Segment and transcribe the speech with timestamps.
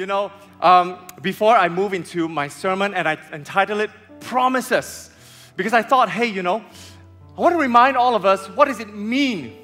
[0.00, 5.10] you know, um, before I move into my sermon, and I entitled it Promises,
[5.56, 6.64] because I thought, hey, you know,
[7.36, 9.58] I want to remind all of us what does it mean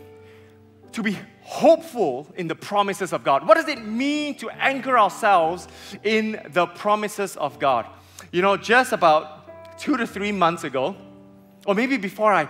[0.92, 3.48] to be hopeful in the promises of God?
[3.48, 5.68] What does it mean to anchor ourselves
[6.04, 7.86] in the promises of God?
[8.30, 10.96] You know, just about two to three months ago,
[11.66, 12.42] or maybe before I,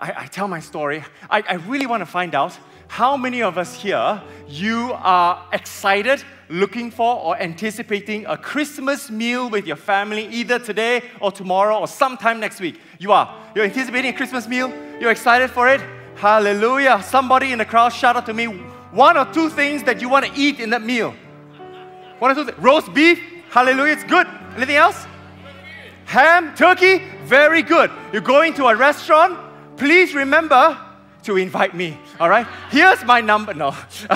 [0.00, 2.56] I, I tell my story, I, I really want to find out
[2.86, 9.50] how many of us here you are excited, looking for, or anticipating a Christmas meal
[9.50, 12.80] with your family either today or tomorrow or sometime next week?
[12.98, 13.34] You are.
[13.54, 14.72] You're anticipating a Christmas meal?
[15.00, 15.80] You're excited for it?
[16.16, 17.02] Hallelujah.
[17.02, 18.46] Somebody in the crowd shout out to me
[18.90, 21.14] one or two things that you want to eat in that meal.
[22.18, 22.58] One or two things.
[22.58, 23.20] Roast beef.
[23.50, 23.92] Hallelujah.
[23.92, 24.26] It's good.
[24.56, 25.06] Anything else?
[26.06, 27.02] Ham, turkey.
[27.24, 27.90] Very good.
[28.12, 29.38] You're going to a restaurant.
[29.76, 30.76] Please remember
[31.22, 31.98] to invite me.
[32.18, 32.46] All right?
[32.70, 33.54] Here's my number.
[33.54, 33.70] No.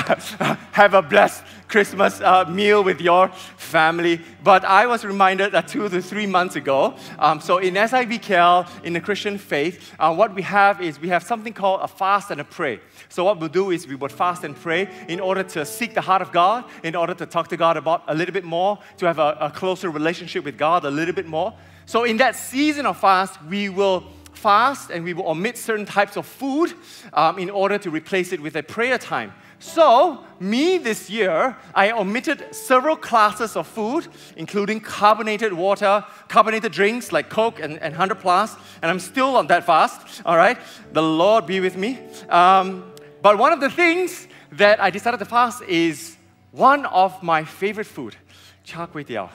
[0.72, 4.20] Have a blessed Christmas uh, meal with your family.
[4.44, 8.92] But I was reminded that two to three months ago, um, so in SIBKL, in
[8.92, 12.42] the Christian faith, uh, what we have is we have something called a fast and
[12.42, 12.78] a pray.
[13.08, 16.02] So what we'll do is we would fast and pray in order to seek the
[16.02, 19.06] heart of God, in order to talk to God about a little bit more, to
[19.06, 21.54] have a, a closer relationship with God a little bit more.
[21.86, 24.04] So in that season of fast, we will
[24.34, 26.74] fast and we will omit certain types of food
[27.14, 29.32] um, in order to replace it with a prayer time.
[29.62, 37.12] So, me this year, I omitted several classes of food, including carbonated water, carbonated drinks
[37.12, 40.58] like Coke and, and 100 plus, and I'm still on that fast, all right?
[40.92, 42.00] The Lord be with me.
[42.28, 46.16] Um, but one of the things that I decided to fast is
[46.50, 48.16] one of my favorite food,
[48.64, 49.30] char kway teow.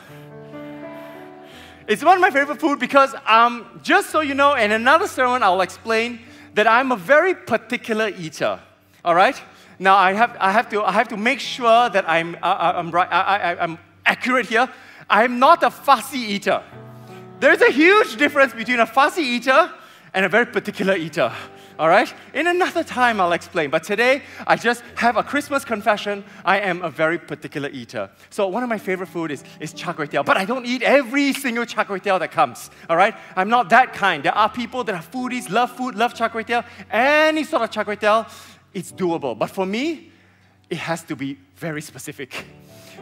[1.88, 5.42] It's one of my favorite food because, um, just so you know, in another sermon,
[5.42, 6.20] I'll explain
[6.54, 8.60] that I'm a very particular eater,
[9.06, 9.42] all right?
[9.80, 12.90] Now, I have, I have, to, I have to make sure that I'm, uh I'm,
[12.90, 14.68] right, I, I, I'm accurate here.
[15.10, 16.64] I'm not a fussy eater.
[17.40, 19.72] There's a huge difference between a fussy eater
[20.14, 21.32] and a very particular eater.
[21.78, 22.12] All right?
[22.34, 23.70] In another time, I'll explain.
[23.70, 26.24] But today, I just have a Christmas confession.
[26.44, 28.10] I am a very particular eater.
[28.32, 30.26] So, one of my favorite food is, is char kway teow.
[30.26, 32.72] But I don't eat every single char kway teow that comes.
[32.90, 33.14] All right?
[33.36, 34.24] I'm not that kind.
[34.24, 36.66] There are people that are foodies, love food, love char kway teow.
[36.90, 38.28] Any sort of char kway teow
[38.74, 39.38] it's doable.
[39.38, 40.12] But for me,
[40.70, 42.46] it has to be very specific.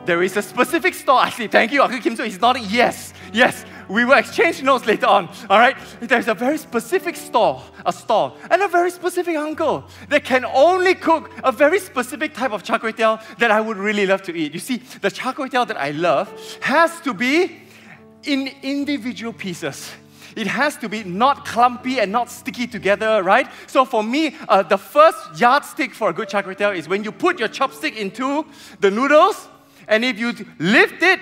[0.06, 1.30] There is a specific store.
[1.32, 2.16] Say, thank you, Uncle Kim.
[2.16, 3.66] So he's nodding, yes, yes.
[3.90, 5.30] We will exchange notes later on.
[5.50, 5.76] All right.
[6.00, 10.96] There's a very specific store, a store, and a very specific uncle that can only
[10.96, 14.36] cook a very specific type of char kway teow that I would really love to
[14.36, 14.54] eat.
[14.54, 17.62] You see, the char kway teow that I love has to be
[18.24, 19.92] in individual pieces.
[20.36, 23.48] It has to be not clumpy and not sticky together, right?
[23.68, 27.04] So for me, uh, the first yardstick for a good char kway teow is when
[27.04, 28.46] you put your chopstick into
[28.82, 29.48] the noodles,
[29.88, 31.20] and if you lift it,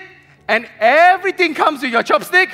[0.48, 2.50] and everything comes with your chopstick,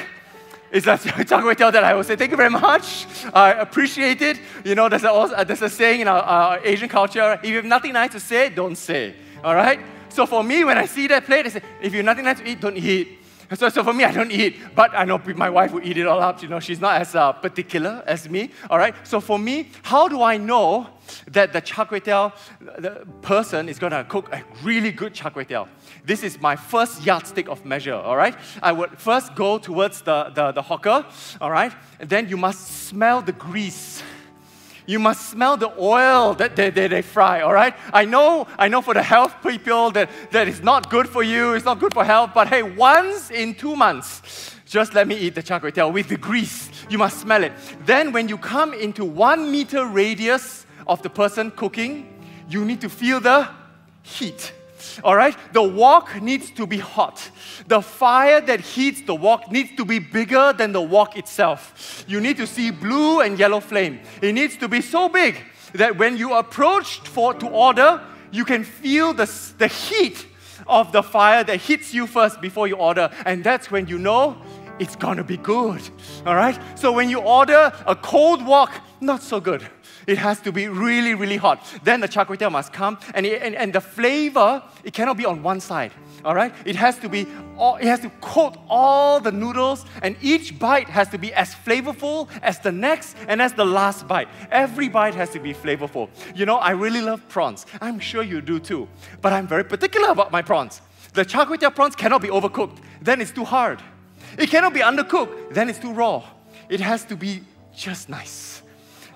[0.71, 3.05] it's a char kway teow that I will say, thank you very much.
[3.33, 4.39] I appreciate it.
[4.65, 7.55] You know, there's a, uh, there's a saying in our, our Asian culture, if you
[7.55, 9.15] have nothing nice to say, don't say.
[9.43, 9.79] All right?
[10.09, 12.39] So for me, when I see that plate, I say, if you have nothing nice
[12.39, 13.18] to eat, don't eat.
[13.55, 16.05] So, so for me, I don't eat, but I know my wife will eat it
[16.05, 16.41] all up.
[16.43, 18.51] You know, she's not as uh, particular as me.
[18.69, 18.95] All right.
[19.03, 20.87] So for me, how do I know
[21.31, 22.31] that the char kway teow
[22.77, 25.67] the person is going to cook a really good char kway teow?
[26.05, 27.95] This is my first yardstick of measure.
[27.95, 28.35] All right.
[28.61, 31.05] I would first go towards the, the, the hawker.
[31.41, 31.73] All right.
[31.99, 34.03] And then you must smell the grease
[34.89, 37.75] you must smell the oil that they, they, they fry, all right?
[37.93, 41.53] I know, I know for the health people that, that it's not good for you,
[41.53, 45.35] it's not good for health, but hey, once in two months, just let me eat
[45.35, 46.71] the char kway teow with the grease.
[46.89, 47.53] You must smell it.
[47.85, 52.11] Then when you come into one meter radius of the person cooking,
[52.49, 53.47] you need to feel the
[54.01, 54.53] heat.
[55.03, 55.35] All right?
[55.53, 57.29] The wok needs to be hot.
[57.67, 62.03] The fire that heats the wok needs to be bigger than the wok itself.
[62.07, 63.99] You need to see blue and yellow flame.
[64.21, 65.37] It needs to be so big
[65.73, 68.01] that when you approach for to order,
[68.31, 70.25] you can feel the, the heat
[70.67, 73.09] of the fire that hits you first before you order.
[73.25, 74.37] And that's when you know
[74.79, 75.81] it's gonna be good.
[76.25, 76.57] All right?
[76.75, 78.71] So when you order a cold wok,
[79.01, 79.67] not so good.
[80.09, 81.63] It has to be really, really hot.
[81.83, 85.17] Then the char kway teow must come, and, it, and, and the flavor, it cannot
[85.17, 85.91] be on one side.
[86.25, 86.51] All right?
[86.65, 90.89] It has to be, all, it has to coat all the noodles, and each bite
[90.89, 94.29] has to be as flavorful as the next and as the last bite.
[94.49, 96.09] Every bite has to be flavorful.
[96.33, 97.67] You know, I really love prawns.
[97.79, 98.87] I'm sure you do too.
[99.21, 100.81] But I'm very particular about my prawns.
[101.13, 103.79] The char kway teow prawns cannot be overcooked, then it's too hard.
[104.39, 106.23] It cannot be undercooked, then it's too raw.
[106.67, 107.43] It has to be
[107.75, 108.63] just nice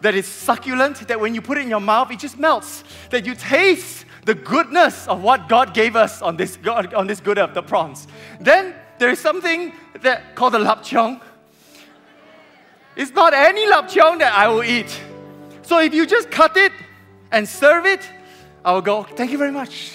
[0.04, 3.26] that is succulent, that when you put it in your mouth, it just melts, that
[3.26, 7.54] you taste the goodness of what God gave us on this, on this good of
[7.54, 8.08] the prawns.
[8.40, 9.72] Then there is something
[10.02, 11.22] that called the lapcheong.
[12.98, 15.02] It's not any lapcheong that I will eat.
[15.62, 16.74] So if you just cut it
[17.32, 18.02] and serve it,
[18.66, 19.94] I will go, thank you very much.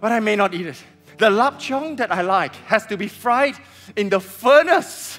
[0.00, 0.82] But I may not eat it.
[1.18, 3.56] The lapcheong that I like has to be fried
[3.96, 5.18] in the furnace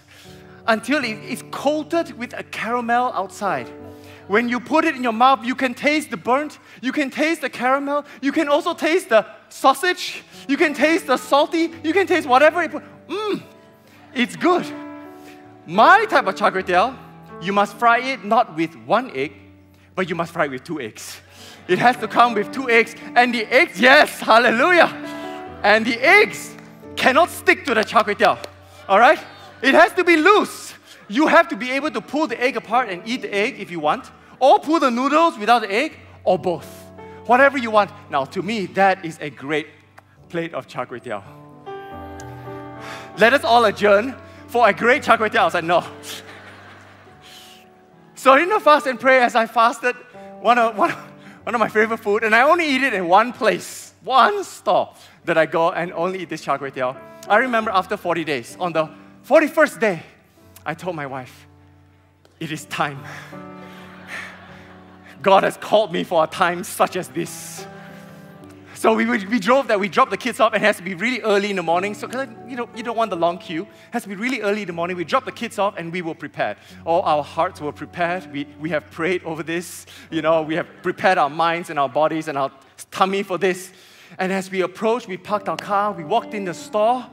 [0.65, 3.69] until it is coated with a caramel outside.
[4.27, 7.41] When you put it in your mouth, you can taste the burnt, you can taste
[7.41, 12.07] the caramel, you can also taste the sausage, you can taste the salty, you can
[12.07, 12.71] taste whatever it.
[12.71, 13.43] Mmm,
[14.13, 14.65] it's good.
[15.65, 16.51] My type of char
[17.41, 19.33] you must fry it not with one egg,
[19.95, 21.19] but you must fry it with two eggs.
[21.67, 24.87] It has to come with two eggs, and the eggs, yes, hallelujah.
[25.63, 26.55] And the eggs
[26.95, 28.05] cannot stick to the char
[28.87, 29.19] all right?
[29.61, 30.73] It has to be loose.
[31.07, 33.69] You have to be able to pull the egg apart and eat the egg if
[33.69, 36.67] you want, or pull the noodles without the egg, or both.
[37.25, 37.91] Whatever you want.
[38.09, 39.67] Now, to me, that is a great
[40.29, 41.23] plate of char kway teow.
[43.17, 44.15] Let us all adjourn
[44.47, 45.45] for a great char kway teow.
[45.45, 45.85] I said, no.
[48.15, 49.95] so in the fast and pray, as I fasted,
[50.41, 50.91] one of, one,
[51.43, 54.93] one of my favorite food, and I only eat it in one place, one store
[55.25, 56.97] that I go and only eat this char kway teow.
[57.29, 58.89] I remember after 40 days, on the
[59.25, 60.03] 41st day,
[60.65, 61.47] I told my wife,
[62.39, 63.03] It is time.
[65.21, 67.65] God has called me for a time such as this.
[68.83, 70.93] So we, we drove that, we dropped the kids off, and it has to be
[70.93, 71.93] really early in the morning.
[71.93, 72.09] So,
[72.45, 73.61] you know, you don't want the long queue.
[73.61, 74.97] It has to be really early in the morning.
[74.97, 76.57] We dropped the kids off, and we were prepared.
[76.83, 78.29] All our hearts were prepared.
[78.33, 79.85] We, we have prayed over this.
[80.11, 82.51] You know, we have prepared our minds and our bodies and our
[82.91, 83.71] tummy for this.
[84.19, 87.05] And as we approached, we parked our car, we walked in the store,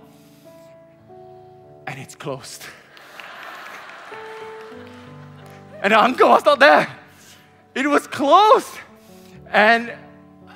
[1.87, 2.65] and it's closed.
[5.83, 6.89] And the uncle was not there.
[7.75, 8.79] It was closed.
[9.51, 9.93] And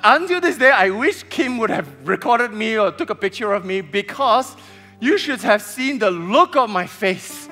[0.03, 3.65] until this day, I wish Kim would have recorded me or took a picture of
[3.65, 4.55] me because
[4.99, 7.49] you should have seen the look of my face,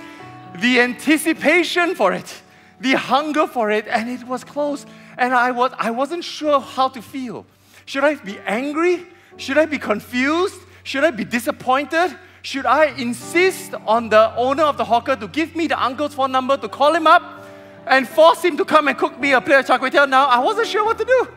[0.60, 2.42] the anticipation for it,
[2.80, 4.88] the hunger for it, and it was closed.
[5.18, 7.46] And I, was, I wasn't sure how to feel.
[7.86, 9.06] Should I be angry?
[9.38, 10.60] Should I be confused?
[10.84, 12.18] Should I be disappointed?
[12.44, 16.32] Should I insist on the owner of the hawker to give me the uncle's phone
[16.32, 17.43] number to call him up
[17.88, 20.10] and force him to come and cook me a plate of char kway teow?
[20.10, 21.28] Now, I wasn't sure what to do.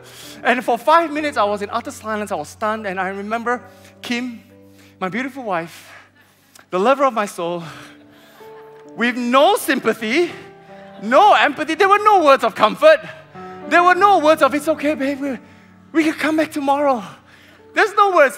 [0.43, 2.31] And for five minutes, I was in utter silence.
[2.31, 2.87] I was stunned.
[2.87, 3.63] And I remember
[4.01, 4.41] Kim,
[4.99, 5.91] my beautiful wife,
[6.69, 7.63] the lover of my soul,
[8.95, 10.31] with no sympathy,
[11.03, 11.75] no empathy.
[11.75, 12.99] There were no words of comfort.
[13.67, 15.37] There were no words of, it's okay, babe, we,
[15.91, 17.03] we can come back tomorrow.
[17.73, 18.37] There's no words.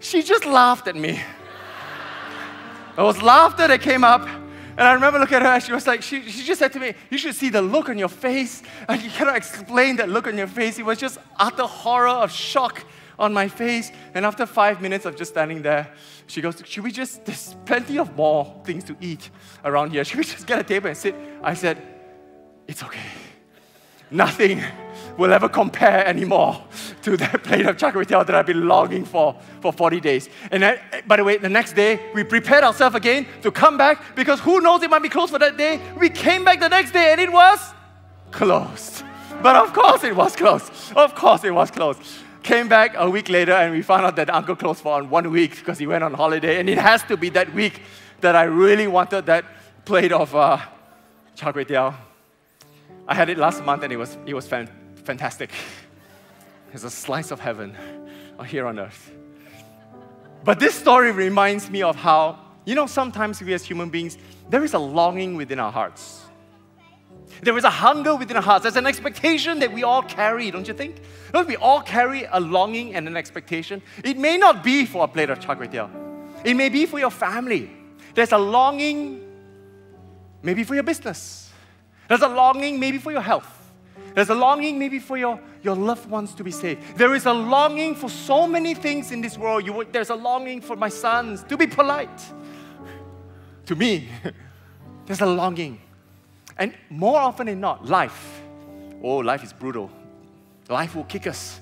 [0.00, 1.20] She just laughed at me.
[2.94, 4.28] There was laughter that came up.
[4.78, 6.80] And I remember looking at her and she was like, she, she just said to
[6.80, 8.62] me, You should see the look on your face.
[8.88, 10.78] And you cannot explain that look on your face.
[10.78, 12.84] It was just utter horror of shock
[13.18, 13.90] on my face.
[14.12, 15.94] And after five minutes of just standing there,
[16.26, 19.30] she goes, Should we just, there's plenty of more things to eat
[19.64, 20.04] around here.
[20.04, 21.14] Should we just get a table and sit?
[21.42, 21.82] I said,
[22.66, 23.00] It's okay.
[24.10, 24.62] Nothing
[25.16, 26.62] will ever compare anymore
[27.02, 30.28] to that plate of char kway teow that I've been longing for for 40 days.
[30.50, 34.40] And by the way, the next day, we prepared ourselves again to come back because
[34.40, 35.80] who knows it might be closed for that day.
[35.98, 37.58] We came back the next day and it was
[38.30, 39.02] closed.
[39.42, 40.72] But of course it was closed.
[40.94, 42.00] Of course it was closed.
[42.42, 45.56] Came back a week later and we found out that uncle closed for one week
[45.56, 46.60] because he went on holiday.
[46.60, 47.82] And it has to be that week
[48.20, 49.44] that I really wanted that
[49.84, 50.58] plate of uh,
[51.34, 51.94] char kway teow.
[53.08, 54.70] I had it last month and it was, it was fan-
[55.06, 55.50] fantastic.
[56.72, 57.74] It's a slice of heaven
[58.46, 59.12] here on earth.
[60.44, 64.18] But this story reminds me of how, you know, sometimes we as human beings,
[64.50, 66.22] there is a longing within our hearts.
[67.40, 68.64] There is a hunger within our hearts.
[68.64, 70.96] There's an expectation that we all carry, don't you think?
[71.32, 73.82] Don't we all carry a longing and an expectation?
[74.04, 75.90] It may not be for a plate of char kway teow.
[76.44, 77.70] It may be for your family.
[78.14, 79.22] There's a longing,
[80.42, 81.50] maybe for your business.
[82.08, 83.55] There's a longing maybe for your health.
[84.16, 86.96] There's a longing maybe for your, your loved ones to be saved.
[86.96, 89.66] There is a longing for so many things in this world.
[89.66, 92.22] You, there's a longing for my sons to be polite.
[93.66, 94.08] To me,
[95.04, 95.78] there's a longing.
[96.56, 98.40] And more often than not, life,
[99.02, 99.90] oh, life is brutal.
[100.70, 101.60] Life will kick us.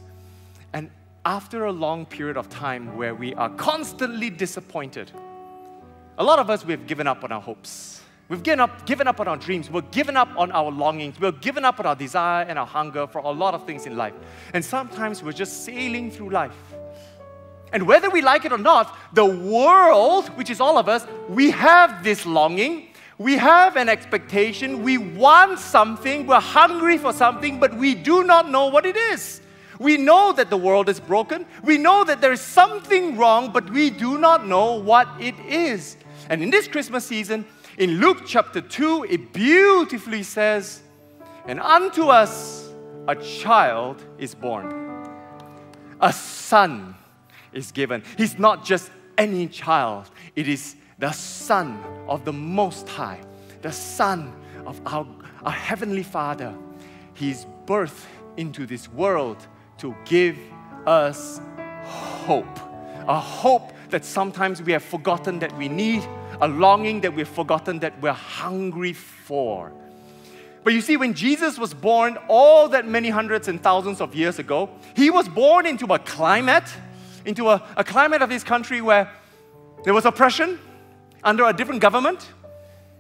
[0.73, 0.93] And
[1.25, 5.11] after a long period of time where we are constantly disappointed,
[6.19, 8.04] a lot of us, we've given up on our hopes.
[8.29, 9.71] We've given up, given up on our dreams.
[9.71, 11.21] We've given up on our longings.
[11.21, 13.97] We've given up on our desire and our hunger for a lot of things in
[13.97, 14.15] life.
[14.55, 16.57] And sometimes we're just sailing through life.
[17.73, 21.51] And whether we like it or not, the world, which is all of us, we
[21.51, 22.89] have this longing.
[23.19, 24.83] We have an expectation.
[24.83, 26.27] We want something.
[26.27, 29.43] We're hungry for something, but we do not know what it is.
[29.79, 31.45] We know that the world is broken.
[31.63, 35.97] We know that there is something wrong, but we do not know what it is.
[36.31, 37.45] And in this Christmas season,
[37.79, 40.83] in Luke chapter 2, it beautifully says,
[41.47, 42.73] And unto us
[43.09, 45.07] a child is born,
[46.01, 46.95] a son
[47.53, 48.03] is given.
[48.17, 53.21] He's not just any child, it is the Son of the Most High,
[53.63, 54.33] the Son
[54.65, 55.07] of our,
[55.43, 56.55] our Heavenly Father.
[57.15, 58.05] He's birthed
[58.37, 59.47] into this world
[59.79, 60.39] to give
[60.87, 61.41] us
[61.85, 62.59] hope.
[63.07, 66.07] A hope that sometimes we have forgotten that we need,
[66.41, 69.73] a longing that we've forgotten that we're hungry for.
[70.63, 74.39] But you see, when Jesus was born all that many hundreds and thousands of years
[74.39, 76.65] ago, he was born into a climate,
[77.25, 79.11] into a, a climate of his country where
[79.85, 80.59] there was oppression
[81.23, 82.27] under a different government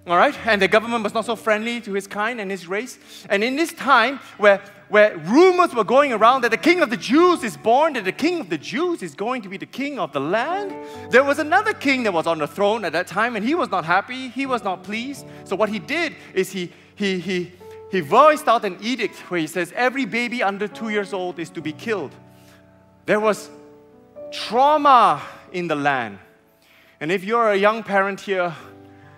[0.07, 0.37] all right?
[0.47, 2.99] And the government was not so friendly to his kind and his race.
[3.31, 6.97] And in this time where, where rumors were going around that the king of the
[6.97, 9.99] Jews is born, that the king of the Jews is going to be the king
[9.99, 10.75] of the land,
[11.11, 13.71] there was another king that was on the throne at that time, and he was
[13.71, 15.26] not happy, he was not pleased.
[15.45, 17.53] So what he did is he, he, he,
[17.91, 21.50] he voiced out an edict where he says, every baby under two years old is
[21.50, 22.14] to be killed.
[23.07, 23.50] There was
[24.33, 25.23] trauma
[25.53, 26.19] in the land.
[27.00, 28.55] And if you're a young parent here,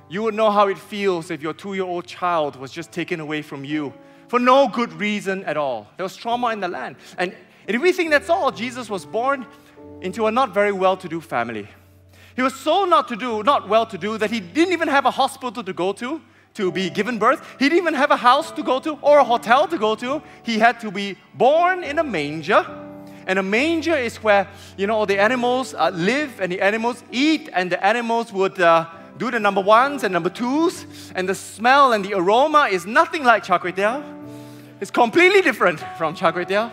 [0.08, 3.18] you would know how it feels if your two year old child was just taken
[3.18, 3.92] away from you
[4.28, 5.88] for no good reason at all.
[5.96, 6.96] There was trauma in the land.
[7.18, 7.34] And
[7.66, 9.46] if we think that's all, Jesus was born
[10.00, 11.68] into a not very well to do family.
[12.34, 15.06] He was so not to do, not well to do, that he didn't even have
[15.06, 16.20] a hospital to go to
[16.54, 17.46] to be given birth.
[17.58, 20.22] He didn't even have a house to go to or a hotel to go to.
[20.42, 22.64] He had to be born in a manger.
[23.26, 27.50] And a manger is where, you know, the animals uh, live and the animals eat,
[27.52, 28.60] and the animals would.
[28.60, 28.86] Uh,
[29.18, 33.24] do the number ones and number twos, and the smell and the aroma is nothing
[33.24, 34.15] like char kway teow.
[34.78, 36.70] It's completely different from teow.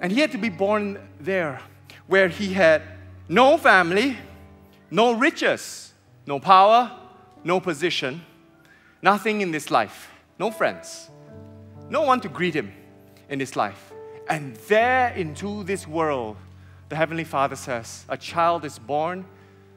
[0.00, 1.60] And he had to be born there,
[2.06, 2.82] where he had
[3.28, 4.16] no family,
[4.90, 5.92] no riches,
[6.26, 6.90] no power,
[7.44, 8.24] no position,
[9.02, 11.10] nothing in this life, no friends,
[11.90, 12.72] no one to greet him
[13.28, 13.92] in this life.
[14.28, 16.36] And there into this world,
[16.88, 19.24] the Heavenly Father says, a child is born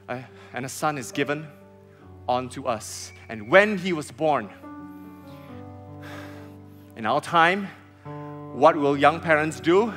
[0.07, 0.21] uh,
[0.53, 1.47] and a son is given
[2.27, 3.11] unto us.
[3.27, 4.49] And when he was born,
[6.99, 7.65] in our time,
[8.51, 9.93] what will young parents do?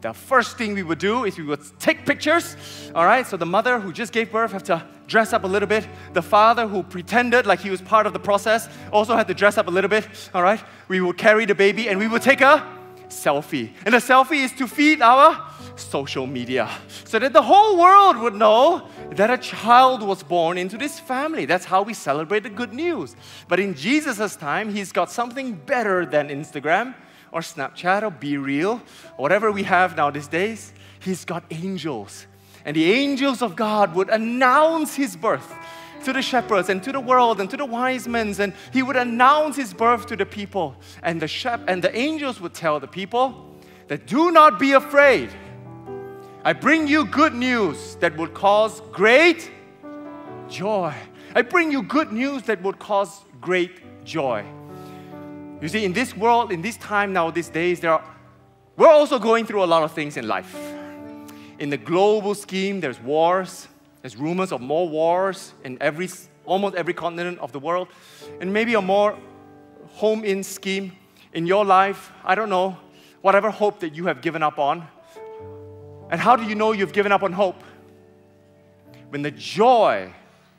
[0.00, 2.56] The first thing we would do is we would take pictures.
[2.94, 5.68] All right, so the mother who just gave birth had to dress up a little
[5.68, 5.86] bit.
[6.14, 9.58] The father who pretended like he was part of the process also had to dress
[9.58, 10.08] up a little bit.
[10.32, 12.66] All right, we would carry the baby and we would take a
[13.08, 13.74] selfie.
[13.84, 15.47] And the selfie is to feed our
[15.78, 16.68] social media
[17.04, 21.44] so that the whole world would know that a child was born into this family.
[21.44, 23.16] That's how we celebrate the good news.
[23.48, 26.94] But in Jesus' time, he's got something better than Instagram
[27.32, 28.80] or Snapchat or BeReal,
[29.16, 30.72] or whatever we have now these days.
[31.00, 32.26] He's got angels.
[32.64, 35.54] And the angels of God would announce his birth
[36.04, 38.96] to the shepherds and to the world and to the wise men, and he would
[38.96, 40.76] announce his birth to the people.
[41.02, 43.56] And the shep- and the angels would tell the people
[43.88, 45.30] that do not be afraid.
[46.44, 49.50] I bring you good news that would cause great
[50.48, 50.94] joy.
[51.34, 54.44] I bring you good news that would cause great joy.
[55.60, 58.04] You see, in this world, in this time now, these days, there are,
[58.76, 60.56] we're also going through a lot of things in life.
[61.58, 63.66] In the global scheme, there's wars,
[64.02, 66.08] there's rumors of more wars in every,
[66.44, 67.88] almost every continent of the world.
[68.40, 69.18] And maybe a more
[69.88, 70.92] home in scheme
[71.32, 72.78] in your life, I don't know,
[73.22, 74.86] whatever hope that you have given up on,
[76.10, 77.62] and how do you know you've given up on hope?
[79.10, 80.12] When the joy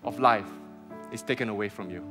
[0.04, 0.48] of life
[1.12, 2.04] is taken away from you.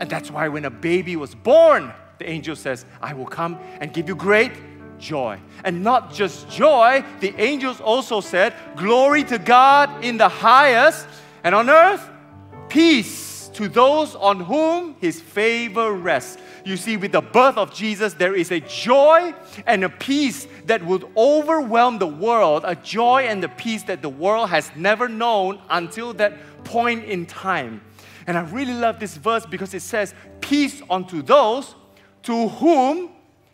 [0.00, 3.92] And that's why when a baby was born, the angel says, I will come and
[3.92, 4.52] give you great
[4.98, 5.38] joy.
[5.64, 11.06] And not just joy, the angels also said, Glory to God in the highest,
[11.44, 12.08] and on earth,
[12.68, 13.25] peace
[13.56, 16.36] to those on whom his favor rests.
[16.64, 19.34] You see, with the birth of Jesus, there is a joy
[19.66, 24.10] and a peace that would overwhelm the world, a joy and a peace that the
[24.10, 26.34] world has never known until that
[26.64, 27.80] point in time.
[28.26, 31.74] And I really love this verse because it says, Peace unto those
[32.24, 33.10] to whom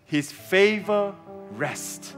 [0.07, 1.15] his favor
[1.53, 2.17] rests.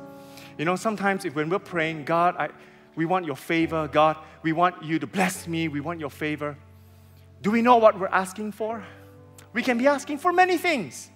[0.56, 2.48] You know, sometimes if when we're praying, God, I,
[2.96, 6.56] we want your favor, God, we want you to bless me, we want your favor.
[7.44, 8.82] Do we know what we're asking for?
[9.52, 11.10] We can be asking for many things.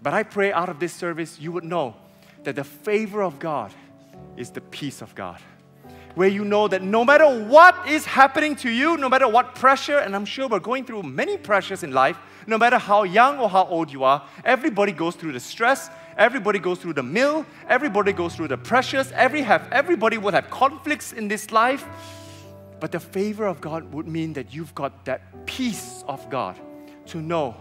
[0.00, 1.96] But I pray out of this service, you would know
[2.44, 3.74] that the favor of God
[4.36, 5.40] is the peace of God.
[6.14, 9.98] where you know that no matter what is happening to you, no matter what pressure,
[9.98, 13.48] and I'm sure we're going through many pressures in life, no matter how young or
[13.48, 18.12] how old you are, everybody goes through the stress, everybody goes through the mill, everybody
[18.12, 21.86] goes through the pressures, every have, everybody will have conflicts in this life.
[22.82, 26.58] But the favor of God would mean that you've got that peace of God
[27.06, 27.54] to know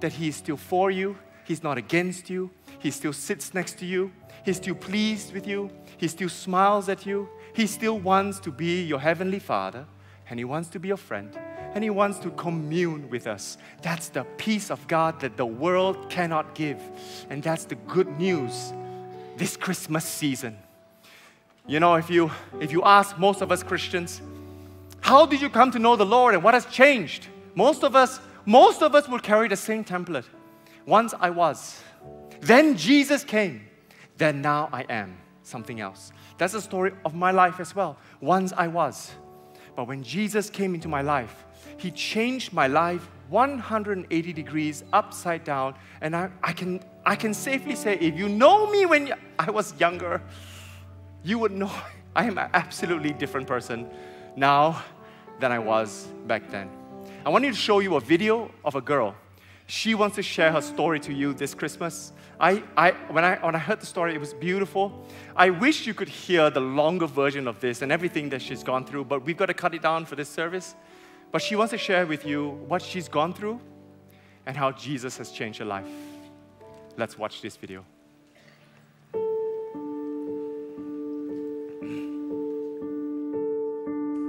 [0.00, 3.86] that He is still for you, He's not against you, He still sits next to
[3.86, 4.12] you,
[4.44, 8.82] He's still pleased with you, He still smiles at you, He still wants to be
[8.82, 9.86] your Heavenly Father,
[10.28, 11.34] and He wants to be your friend,
[11.72, 13.56] and He wants to commune with us.
[13.80, 16.82] That's the peace of God that the world cannot give,
[17.30, 18.74] and that's the good news
[19.38, 20.58] this Christmas season.
[21.66, 24.20] You know, if you, if you ask most of us Christians,
[25.00, 27.26] how did you come to know the Lord and what has changed?
[27.54, 30.24] Most of us most of us will carry the same template.
[30.86, 31.82] Once I was,
[32.40, 33.66] then Jesus came,
[34.16, 36.12] then now I am something else.
[36.38, 37.98] That's the story of my life as well.
[38.22, 39.12] Once I was,
[39.76, 41.44] but when Jesus came into my life,
[41.76, 45.74] He changed my life 180 degrees upside down.
[46.00, 49.78] And I, I, can, I can safely say, if you know me when I was
[49.78, 50.22] younger,
[51.22, 51.70] you would know
[52.16, 53.90] I am an absolutely different person
[54.38, 54.82] now
[55.40, 56.70] than I was back then.
[57.24, 59.14] I want to show you a video of a girl.
[59.66, 62.12] She wants to share her story to you this Christmas.
[62.40, 65.06] I, I, when, I, when I heard the story, it was beautiful.
[65.36, 68.86] I wish you could hear the longer version of this and everything that she's gone
[68.86, 70.74] through, but we've got to cut it down for this service.
[71.32, 73.60] But she wants to share with you what she's gone through
[74.46, 75.86] and how Jesus has changed her life.
[76.96, 77.84] Let's watch this video.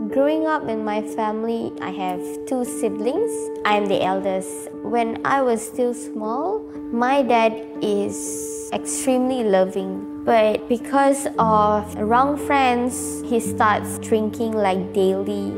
[0.10, 3.32] Growing up in my family, I have two siblings.
[3.64, 4.72] I'm the eldest.
[4.82, 6.62] When I was still small,
[6.92, 10.24] my dad is extremely loving.
[10.26, 15.54] But because of wrong friends, he starts drinking like daily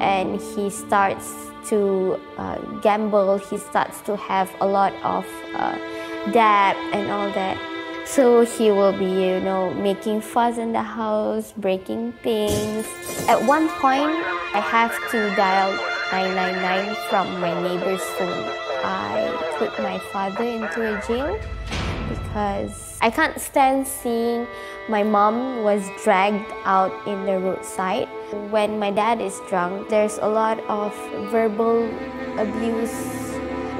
[0.00, 1.32] and he starts
[1.68, 3.38] to uh, gamble.
[3.38, 5.78] He starts to have a lot of uh,
[6.32, 7.77] debt and all that.
[8.08, 12.86] So he will be, you know, making fuss in the house, breaking things.
[13.28, 14.16] At one point,
[14.56, 15.76] I have to dial
[16.10, 18.48] 999 from my neighbor's phone.
[18.82, 21.38] I put my father into a jail
[22.08, 24.46] because I can't stand seeing
[24.88, 28.08] my mom was dragged out in the roadside.
[28.50, 30.96] When my dad is drunk, there's a lot of
[31.30, 31.84] verbal
[32.40, 32.96] abuse.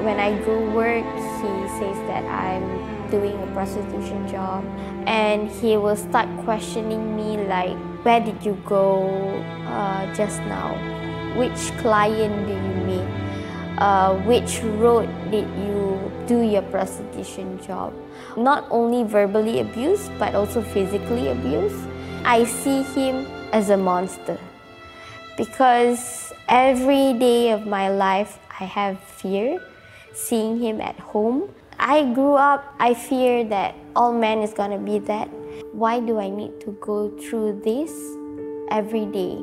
[0.05, 2.78] When I go work, he says that I'm
[3.11, 4.63] doing a prostitution job
[5.07, 9.07] and he will start questioning me like where did you go
[9.67, 10.73] uh, just now?
[11.37, 13.07] Which client do you meet?
[13.77, 17.93] Uh, which road did you do your prostitution job?
[18.37, 21.87] Not only verbally abused but also physically abused.
[22.23, 24.37] I see him as a monster.
[25.37, 29.61] Because every day of my life i have fear
[30.15, 31.47] seeing him at home
[31.79, 35.29] I grew up, I fear that all men is gonna be that.
[35.71, 37.89] Why do I need to go through this
[38.69, 39.39] every day?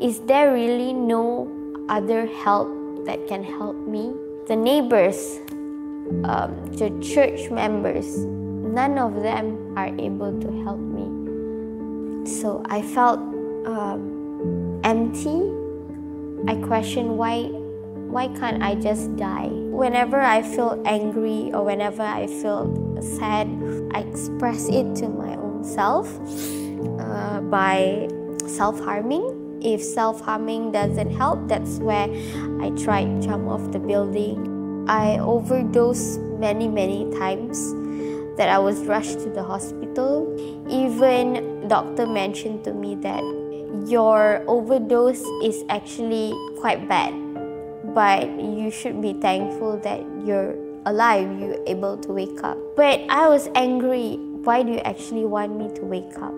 [0.00, 1.46] Is there really no
[1.90, 2.72] other help
[3.04, 4.14] that can help me?
[4.48, 5.38] The neighbors,
[6.24, 12.24] um, the church members, none of them are able to help me.
[12.24, 13.20] So I felt
[13.68, 15.44] um, empty.
[16.48, 17.50] I questioned why
[18.08, 19.48] why can't I just die?
[19.52, 22.66] Whenever I feel angry or whenever I feel
[23.00, 23.46] sad,
[23.92, 26.08] I express it to my own self
[26.98, 28.08] uh, by
[28.46, 29.60] self harming.
[29.62, 32.08] If self harming doesn't help, that's where
[32.62, 34.86] I tried jump off the building.
[34.88, 37.74] I overdosed many, many times
[38.38, 40.32] that I was rushed to the hospital.
[40.70, 43.22] Even doctor mentioned to me that
[43.86, 47.27] your overdose is actually quite bad
[47.94, 52.56] but you should be thankful that you're alive, you're able to wake up.
[52.76, 54.16] But I was angry.
[54.44, 56.34] Why do you actually want me to wake up?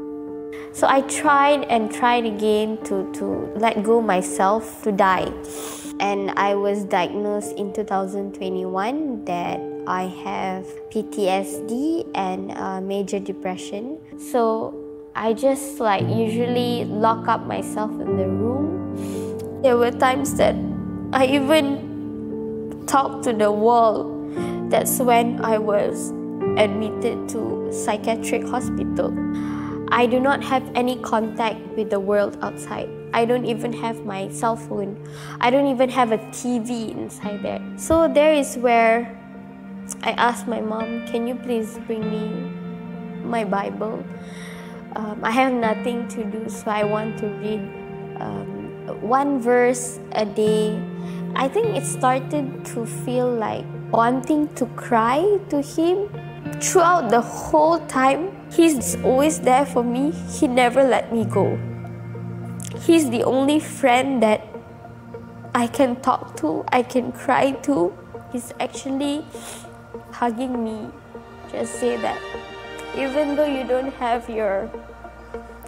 [0.72, 5.32] So I tried and tried again to, to let go myself to die.
[6.00, 13.98] And I was diagnosed in 2021 that I have PTSD and uh, major depression.
[14.18, 14.74] So
[15.14, 19.62] I just like usually lock up myself in the room.
[19.62, 20.54] There were times that
[21.12, 24.16] I even talked to the world.
[24.70, 26.10] That's when I was
[26.56, 29.10] admitted to psychiatric hospital.
[29.90, 32.88] I do not have any contact with the world outside.
[33.12, 35.02] I don't even have my cell phone.
[35.40, 37.60] I don't even have a TV inside there.
[37.76, 39.10] So there is where
[40.04, 42.30] I asked my mom, "Can you please bring me
[43.24, 44.04] my Bible?"
[44.94, 47.60] um, I have nothing to do, so I want to read
[48.20, 48.59] um,
[48.94, 50.80] one verse a day.
[51.34, 56.08] I think it started to feel like wanting to cry to Him
[56.60, 58.36] throughout the whole time.
[58.50, 61.58] He's always there for me, He never let me go.
[62.82, 64.46] He's the only friend that
[65.54, 67.92] I can talk to, I can cry to.
[68.32, 69.24] He's actually
[70.12, 70.88] hugging me.
[71.50, 72.20] Just say that
[72.96, 74.70] even though you don't have your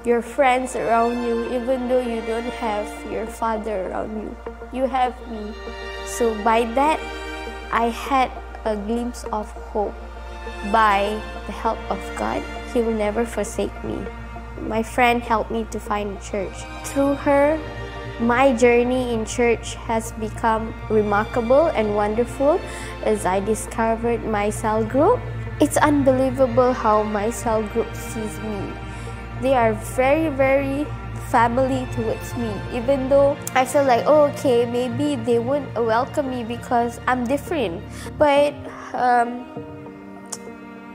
[0.05, 4.37] your friends around you, even though you don't have your father around you,
[4.73, 5.55] you have me.
[6.07, 6.99] So by that,
[7.71, 8.31] I had
[8.65, 9.95] a glimpse of hope.
[10.71, 13.99] By the help of God, He will never forsake me.
[14.61, 16.55] My friend helped me to find a church.
[16.85, 17.59] Through her,
[18.21, 22.61] my journey in church has become remarkable and wonderful
[23.05, 25.19] as I discovered my cell group.
[25.61, 28.73] It's unbelievable how my cell group sees me.
[29.41, 30.87] They are very, very
[31.31, 36.45] family towards me, even though I feel like, oh, okay, maybe they wouldn't welcome me
[36.45, 37.83] because I'm different.
[38.19, 38.53] But
[38.93, 39.49] um,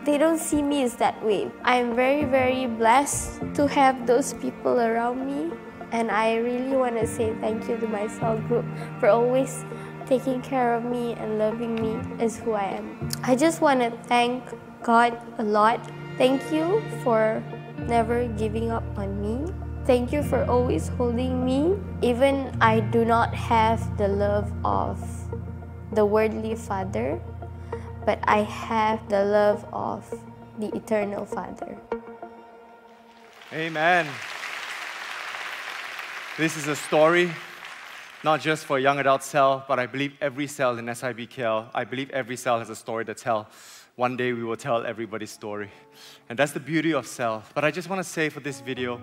[0.06, 1.52] they don't see me as that way.
[1.64, 5.52] I'm very, very blessed to have those people around me.
[5.92, 8.66] And I really want to say thank you to my cell group
[9.00, 9.66] for always
[10.06, 13.10] taking care of me and loving me as who I am.
[13.24, 14.44] I just want to thank
[14.84, 15.80] God a lot.
[16.18, 17.44] Thank you for
[17.80, 19.52] never giving up on me.
[19.86, 21.78] Thank you for always holding me.
[22.02, 25.00] Even I do not have the love of
[25.94, 27.22] the worldly Father,
[28.06, 30.04] but I have the love of
[30.60, 31.78] the eternal Father.
[33.54, 34.08] Amen.
[36.38, 37.32] This is a story
[38.24, 42.10] not just for young adult cell, but I believe every cell in SIBKL, I believe
[42.10, 43.48] every cell has a story to tell.
[43.98, 45.72] One day we will tell everybody's story.
[46.30, 47.52] And that's the beauty of self.
[47.56, 49.02] But I just want to say for this video,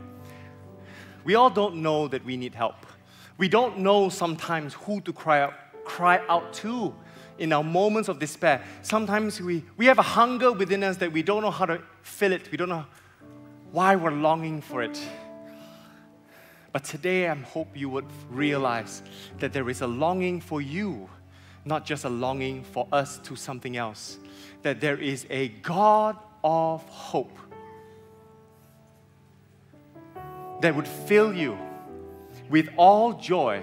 [1.24, 2.76] we all don't know that we need help.
[3.37, 5.54] We don't know sometimes who to cry out,
[5.85, 6.94] cry out to
[7.38, 8.62] in our moments of despair.
[8.83, 12.30] Sometimes we, we have a hunger within us that we don't know how to fill
[12.30, 12.48] it.
[12.52, 12.87] We don't know
[13.72, 14.96] why we're longing for it.
[16.70, 19.02] But today, I hope you would realize
[19.40, 21.11] that there is a longing for you,
[21.64, 24.18] not just a longing for us to something else.
[24.64, 27.38] That there is a God of hope
[30.61, 31.57] that would fill you
[32.48, 33.62] with all joy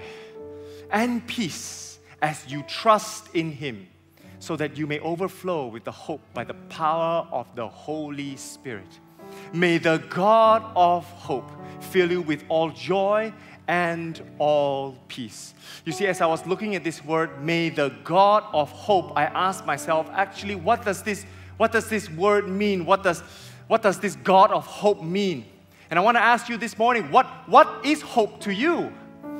[0.92, 3.88] and peace as you trust in Him,
[4.38, 9.00] so that you may overflow with the hope by the power of the Holy Spirit.
[9.52, 13.32] May the God of hope fill you with all joy
[13.68, 15.54] and all peace.
[15.84, 19.24] You see, as I was looking at this word, may the God of hope, I
[19.24, 21.24] asked myself, actually, what does this,
[21.56, 22.84] what does this word mean?
[22.84, 23.20] What does,
[23.68, 25.46] what does this God of hope mean?
[25.90, 28.92] And I want to ask you this morning, what, what is hope to you?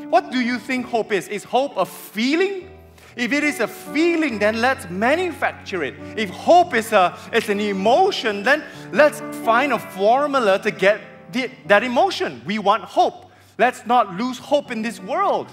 [0.08, 1.28] What do you think hope is?
[1.28, 2.68] Is hope a feeling?
[3.16, 5.94] If it is a feeling, then let's manufacture it.
[6.16, 11.00] If hope is, a, is an emotion, then let's find a formula to get
[11.32, 12.42] the, that emotion.
[12.46, 13.31] We want hope.
[13.62, 15.46] Let's not lose hope in this world.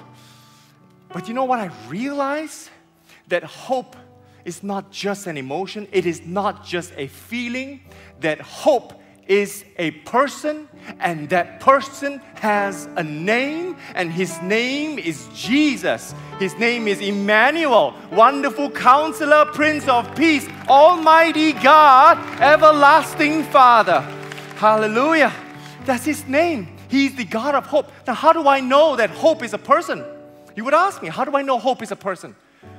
[1.09, 2.67] But you know what I realize?
[3.27, 3.95] That hope
[4.45, 7.81] is not just an emotion, it is not just a feeling,
[8.21, 10.67] that hope is a person,
[10.99, 16.15] and that person has a name, and his name is Jesus.
[16.39, 24.01] His name is Emmanuel, Wonderful Counselor, Prince of Peace, Almighty God, Everlasting Father.
[24.55, 25.31] Hallelujah.
[25.85, 26.78] That's his name.
[26.89, 27.91] He's the God of hope.
[28.05, 30.03] Now, how do I know that hope is a person?
[30.55, 32.35] You would ask me, how do I know hope is a person?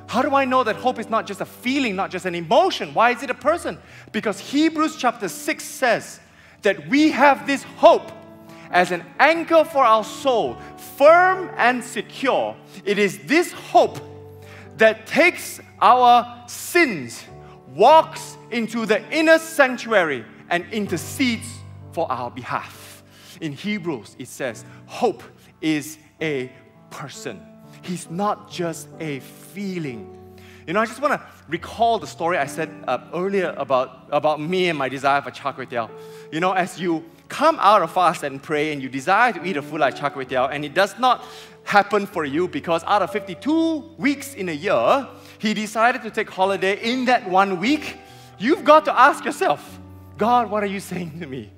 [0.07, 2.93] How do I know that hope is not just a feeling, not just an emotion?
[2.93, 3.79] Why is it a person?
[4.11, 6.21] Because Hebrews chapter 6 says
[6.63, 8.11] that we have this hope
[8.73, 10.57] as an anchor for our soul,
[10.97, 12.57] firm and secure.
[12.85, 14.01] It is this hope
[14.79, 17.25] that takes our sins,
[17.75, 21.49] walks into the inner sanctuary, and intercedes
[21.93, 23.00] for our behalf.
[23.41, 25.23] In Hebrews, it says, hope
[25.61, 26.53] is a
[26.91, 27.41] person.
[27.83, 30.17] He's not just a feeling.
[30.67, 34.41] You know, I just want to recall the story I said uh, earlier about, about
[34.41, 35.91] me and my desire for char kway teow.
[36.31, 39.57] You know, as you come out of fast and pray and you desire to eat
[39.57, 41.25] a food like char kway teow, and it does not
[41.65, 46.29] happen for you because out of 52 weeks in a year, he decided to take
[46.29, 47.97] holiday in that one week,
[48.39, 49.81] you've got to ask yourself,
[50.19, 51.51] God, what are you saying to me?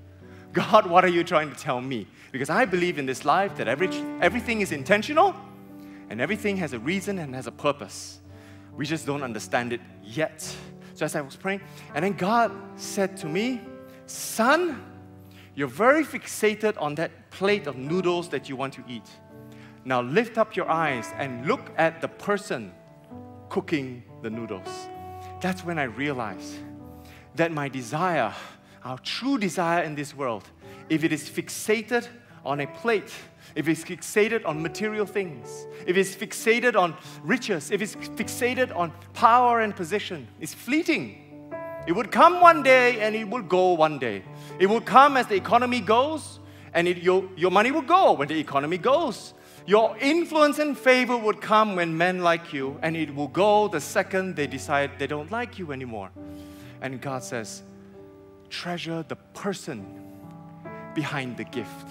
[0.53, 2.07] God, what are you trying to tell me?
[2.31, 3.89] Because I believe in this life that every,
[4.21, 5.35] everything is intentional
[6.11, 8.21] and everything has a reason and has a purpose.
[8.77, 10.43] We just don't understand it yet.
[10.95, 11.63] So as I was praying,
[11.95, 13.61] and then God said to me,
[14.07, 14.83] Son,
[15.55, 19.09] You're very fixated on that plate of noodles that you want to eat.
[19.85, 22.73] Now lift up your eyes and look at the person
[23.51, 24.89] cooking the noodles.
[25.41, 26.55] That's when I realized
[27.35, 28.33] that my desire,
[28.85, 30.49] our true desire in this world,
[30.89, 32.09] if it is fixated
[32.45, 33.13] on a plate,
[33.55, 38.93] if it's fixated on material things, if it's fixated on riches, if it's fixated on
[39.15, 41.51] power and position, it's fleeting.
[41.87, 44.23] It would come one day and it will go one day.
[44.59, 46.39] It will come as the economy goes,
[46.75, 49.35] and it, your, your money will go when the economy goes.
[49.67, 53.81] Your influence and favor would come when men like you, and it will go the
[53.81, 56.11] second they decide they don't like you anymore.
[56.81, 57.63] And God says,
[58.53, 59.85] treasure the person
[60.95, 61.89] behind the gift.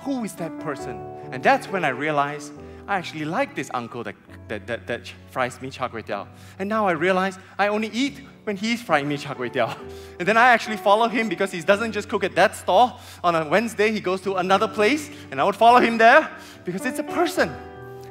[0.00, 1.00] Who is that person?
[1.32, 2.52] And that's when I realized
[2.86, 4.14] I actually like this uncle that,
[4.48, 6.26] that, that, that fries me char kway teow.
[6.58, 9.74] And now I realize I only eat when he's frying me char kway teow.
[10.18, 12.98] And then I actually follow him because he doesn't just cook at that store.
[13.24, 16.30] On a Wednesday, he goes to another place, and I would follow him there
[16.64, 17.50] because it's a person.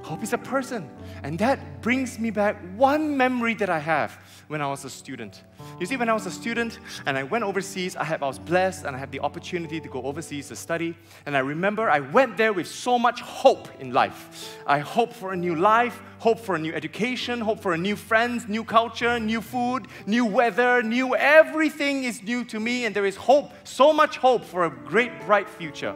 [0.02, 0.90] Hope is a person.
[1.24, 4.12] And that brings me back one memory that I have
[4.50, 5.44] when I was a student.
[5.80, 8.84] You see, when I was a student and I went overseas, I, I was blessed
[8.84, 10.98] and I had the opportunity to go overseas to study.
[11.26, 14.60] And I remember I went there with so much hope in life.
[14.68, 17.96] I hope for a new life, hope for a new education, hope for a new
[17.96, 22.84] friends, new culture, new food, new weather, new everything is new to me.
[22.84, 25.96] And there is hope, so much hope for a great, bright future.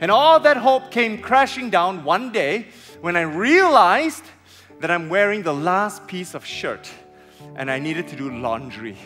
[0.00, 2.68] And all that hope came crashing down one day
[3.02, 4.24] when I realized
[4.84, 6.90] that I'm wearing the last piece of shirt
[7.56, 8.98] and I needed to do laundry.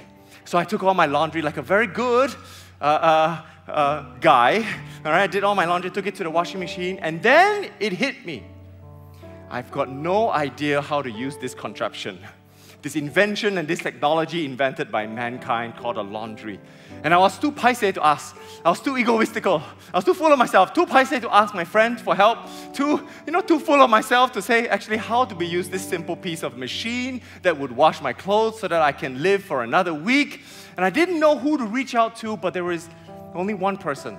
[0.44, 2.34] So I took all my laundry like a very good
[2.80, 4.56] uh, uh, uh, guy.
[5.04, 7.70] All right, I did all my laundry, took it to the washing machine, and then
[7.78, 8.42] it hit me.
[9.50, 12.18] I've got no idea how to use this contraption
[12.80, 16.60] this invention and this technology invented by mankind called a laundry.
[17.02, 18.36] And I was too paise to ask.
[18.64, 19.62] I was too egoistical.
[19.92, 22.38] I was too full of myself, too paise to ask my friend for help,
[22.72, 25.86] too, you know, too full of myself to say actually how do we use this
[25.86, 29.64] simple piece of machine that would wash my clothes so that I can live for
[29.64, 30.42] another week.
[30.76, 32.88] And I didn't know who to reach out to, but there was
[33.34, 34.16] only one person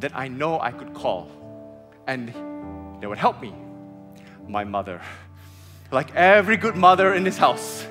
[0.00, 1.30] that I know I could call.
[2.06, 2.32] And
[3.00, 3.54] they would help me.
[4.48, 5.00] My mother
[5.92, 7.86] like every good mother in this house,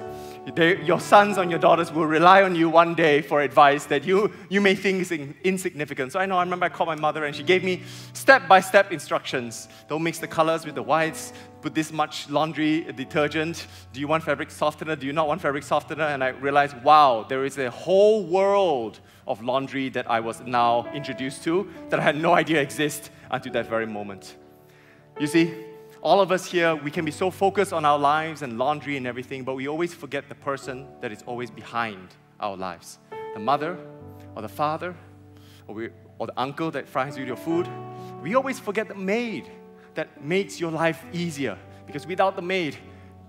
[0.56, 4.04] they, your sons and your daughters will rely on you one day for advice that
[4.04, 5.12] you, you may think is
[5.44, 6.12] insignificant.
[6.12, 7.84] So I know, I remember I called my mother and she gave me
[8.14, 9.70] step by step instructions.
[9.88, 13.68] Don't mix the colors with the whites, put this much laundry detergent.
[13.94, 14.96] Do you want fabric softener?
[14.96, 16.06] Do you not want fabric softener?
[16.06, 20.92] And I realized, wow, there is a whole world of laundry that I was now
[20.92, 24.38] introduced to that I had no idea exists until that very moment.
[25.20, 25.54] You see,
[26.02, 29.06] all of us here, we can be so focused on our lives and laundry and
[29.06, 32.10] everything, but we always forget the person that is always behind
[32.40, 32.98] our lives
[33.34, 33.78] the mother,
[34.36, 34.94] or the father,
[35.68, 37.66] or, we, or the uncle that fries you your food.
[38.22, 39.50] We always forget the maid
[39.94, 42.76] that makes your life easier because without the maid,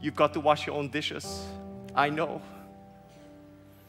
[0.00, 1.46] you've got to wash your own dishes.
[1.94, 2.42] I know.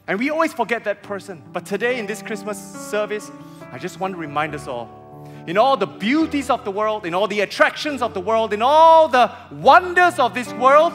[0.06, 1.42] And we always forget that person.
[1.52, 3.30] But today, in this Christmas service,
[3.72, 5.03] I just want to remind us all
[5.46, 8.62] in all the beauties of the world, in all the attractions of the world, in
[8.62, 10.92] all the wonders of this world,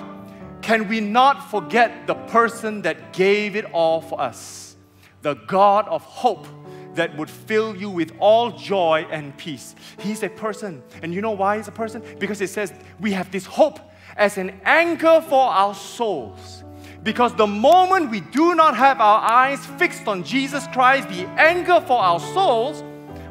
[0.62, 4.76] can we not forget the person that gave it all for us?
[5.22, 6.48] The God of hope
[6.96, 9.76] that would fill you with all joy and peace.
[10.00, 10.84] He's a person.
[11.02, 12.04] And you know why he's a person?
[12.20, 13.80] Because it says we have this hope
[14.18, 16.64] as an anchor for our souls.
[17.04, 21.82] Because the moment we do not have our eyes fixed on Jesus Christ, the anchor
[21.88, 22.84] for our souls,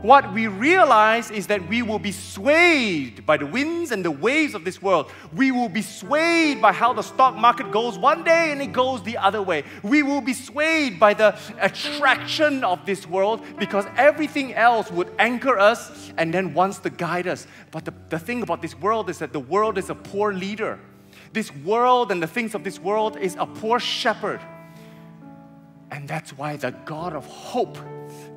[0.02, 4.54] what we realize is that we will be swayed by the winds and the waves
[4.54, 5.11] of this world.
[5.34, 9.02] We will be swayed by how the stock market goes one day and it goes
[9.02, 9.64] the other way.
[9.82, 15.58] We will be swayed by the attraction of this world because everything else would anchor
[15.58, 17.48] us and then wants to guide us.
[17.72, 20.78] But the, the thing about this world is that the world is a poor leader.
[21.32, 24.40] This world and the things of this world is a poor shepherd.
[25.90, 27.78] And that's why the God of hope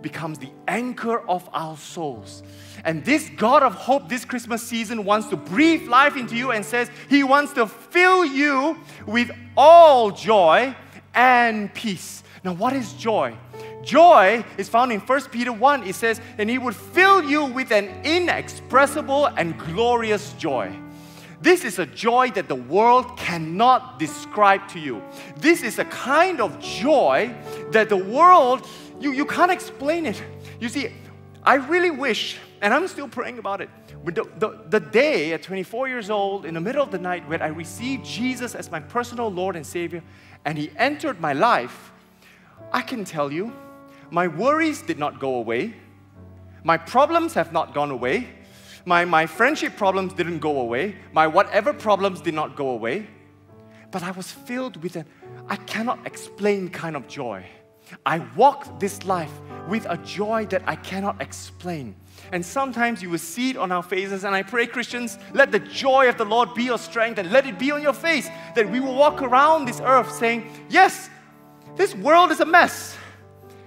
[0.01, 2.43] becomes the anchor of our souls.
[2.83, 6.65] And this God of hope this Christmas season wants to breathe life into you and
[6.65, 10.75] says He wants to fill you with all joy
[11.13, 12.23] and peace.
[12.43, 13.35] Now, what is joy?
[13.83, 15.83] Joy is found in 1 Peter 1.
[15.87, 20.75] It says, And He would fill you with an inexpressible and glorious joy.
[21.41, 25.01] This is a joy that the world cannot describe to you.
[25.37, 27.33] This is a kind of joy
[27.71, 28.67] that the world
[29.01, 30.21] you, you can't explain it.
[30.59, 30.91] You see,
[31.43, 33.69] I really wish, and I'm still praying about it,
[34.05, 37.41] the, the, the day at 24 years old, in the middle of the night, when
[37.41, 40.03] I received Jesus as my personal Lord and Savior,
[40.45, 41.91] and He entered my life,
[42.71, 43.53] I can tell you,
[44.09, 45.73] my worries did not go away.
[46.63, 48.27] My problems have not gone away.
[48.85, 50.95] My, my friendship problems didn't go away.
[51.13, 53.07] My whatever problems did not go away.
[53.89, 55.05] But I was filled with an
[55.47, 57.45] I cannot explain kind of joy.
[58.05, 59.31] I walk this life
[59.67, 61.95] with a joy that I cannot explain.
[62.31, 64.23] And sometimes you will see it on our faces.
[64.23, 67.45] And I pray, Christians, let the joy of the Lord be your strength and let
[67.45, 71.09] it be on your face that we will walk around this earth saying, Yes,
[71.75, 72.97] this world is a mess.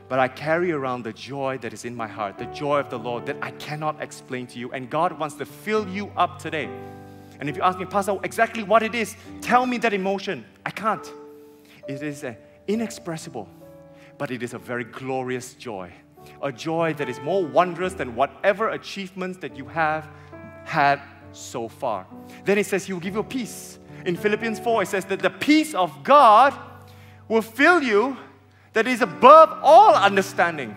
[0.09, 2.99] But I carry around the joy that is in my heart, the joy of the
[2.99, 4.71] Lord that I cannot explain to you.
[4.73, 6.69] And God wants to fill you up today.
[7.41, 10.45] And if you ask me, Pastor, exactly what it is, tell me that emotion.
[10.65, 11.11] I can't.
[11.89, 12.25] It is
[12.69, 13.49] inexpressible,
[14.19, 15.93] but it is a very glorious joy.
[16.43, 20.09] A joy that is more wondrous than whatever achievements that you have
[20.65, 21.01] had
[21.33, 22.07] so far.
[22.45, 23.79] Then it says, He will give you peace.
[24.07, 26.55] In Philippians 4, it says that the peace of God
[27.29, 28.17] will fill you
[28.73, 30.71] that is above all understanding.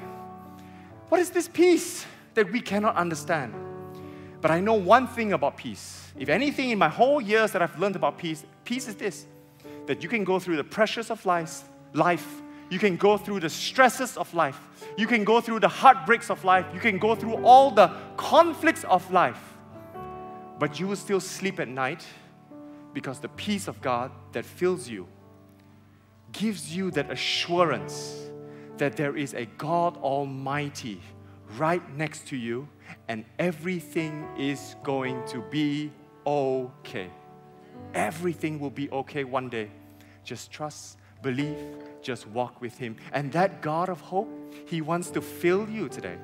[1.09, 3.53] What is this peace that we cannot understand?
[4.41, 6.11] But I know one thing about peace.
[6.17, 9.25] If anything in my whole years that I've learned about peace, peace is this
[9.87, 12.41] that you can go through the pressures of life, life.
[12.69, 14.59] You can go through the stresses of life.
[14.97, 16.65] You can go through the heartbreaks of life.
[16.73, 19.41] You can go through all the conflicts of life.
[20.59, 22.05] But you will still sleep at night
[22.93, 25.07] because the peace of God that fills you
[26.31, 28.29] gives you that assurance
[28.77, 31.01] that there is a God Almighty
[31.57, 32.67] right next to you
[33.07, 35.91] and everything is going to be
[36.25, 37.09] okay.
[37.93, 39.69] Everything will be okay one day.
[40.23, 41.57] Just trust, believe,
[42.01, 42.95] just walk with Him.
[43.11, 44.29] And that God of hope,
[44.65, 46.17] He wants to fill you today.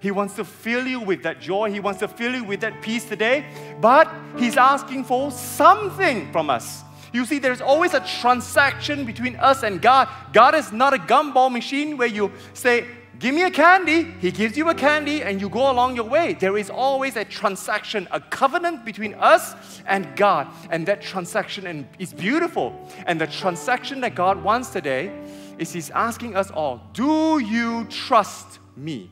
[0.00, 1.72] He wants to fill you with that joy.
[1.72, 3.46] He wants to fill you with that peace today.
[3.80, 6.82] But He's asking for something from us.
[7.12, 10.08] You see, there's always a transaction between us and God.
[10.32, 12.86] God is not a gumball machine where you say,
[13.18, 16.34] Give me a candy, He gives you a candy, and you go along your way.
[16.34, 19.54] There is always a transaction, a covenant between us
[19.86, 20.48] and God.
[20.70, 22.90] And that transaction is beautiful.
[23.06, 25.12] And the transaction that God wants today
[25.58, 29.10] is He's asking us all, Do you trust me?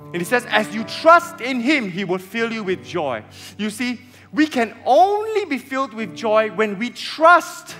[0.00, 3.24] And He says, As you trust in Him, He will fill you with joy.
[3.58, 4.00] You see,
[4.32, 7.74] we can only be filled with joy when we trust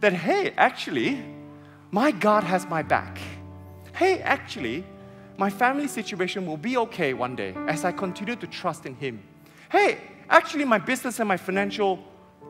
[0.00, 1.22] that, hey, actually,
[1.92, 3.18] my God has my back
[3.94, 4.84] hey, actually,
[5.36, 9.22] my family situation will be okay one day as I continue to trust in Him.
[9.70, 11.98] Hey, actually, my business and my financial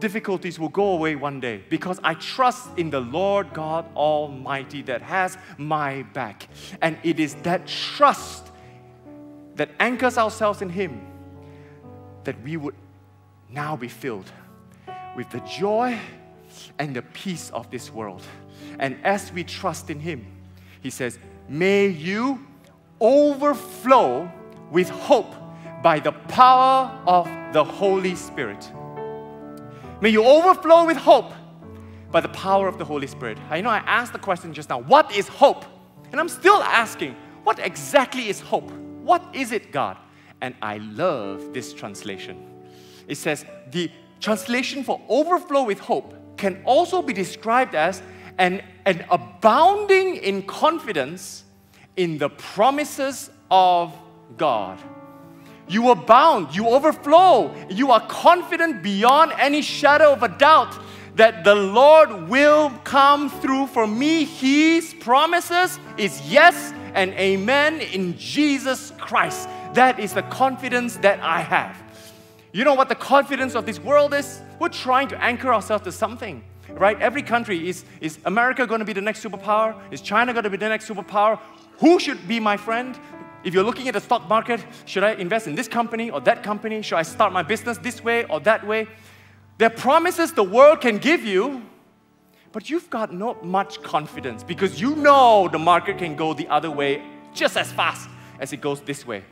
[0.01, 5.03] difficulties will go away one day because I trust in the Lord God Almighty that
[5.03, 6.49] has my back.
[6.83, 8.51] And it is that trust
[9.55, 11.07] that anchors ourselves in Him
[12.25, 12.75] that we would
[13.51, 14.31] now be filled
[15.17, 15.99] with the joy
[16.79, 18.23] and the peace of this world.
[18.79, 20.27] And as we trust in Him,
[20.83, 22.47] He says, may you
[23.01, 24.31] overflow
[24.71, 25.35] with hope
[25.83, 28.71] by the power of the Holy Spirit.
[30.01, 31.33] May you overflow with hope
[32.11, 33.39] by the power of the Holy Spirit.
[33.51, 35.65] I know I asked the question just now what is hope?
[36.13, 38.71] And I'm still asking, what exactly is hope?
[39.03, 39.97] What is it, God?
[40.41, 42.43] And I love this translation.
[43.09, 48.03] It says, the translation for overflow with hope can also be described as
[48.39, 51.45] and, abounding in confidence
[51.97, 53.95] in the promises of
[54.37, 54.79] God.
[55.69, 60.77] You abound, you overflow, you are confident beyond any shadow of a doubt
[61.17, 64.25] that the Lord will come through for me.
[64.25, 69.49] His promises is yes and amen in Jesus Christ.
[69.75, 71.83] That is the confidence that I have.
[72.53, 74.41] You know what the confidence of this world is?
[74.61, 77.01] We're trying to anchor ourselves to something right?
[77.01, 79.79] Every country is, is America going to be the next superpower?
[79.93, 81.39] Is China going to be the next superpower?
[81.79, 82.99] Who should be my friend?
[83.45, 86.43] If you're looking at the stock market, should I invest in this company or that
[86.43, 86.81] company?
[86.83, 88.87] Should I start my business this way or that way?
[89.59, 91.63] There are promises the world can give you,
[92.53, 96.71] but you've got not much confidence because you know the market can go the other
[96.71, 97.03] way
[97.35, 98.09] just as fast
[98.41, 99.23] as it goes this way.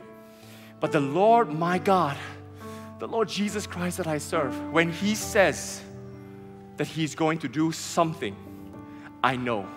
[0.79, 2.17] But the Lord, my God,
[2.99, 5.81] the Lord Jesus Christ that I serve, when He says,
[6.77, 8.35] that He's going to do something,
[9.23, 9.67] I know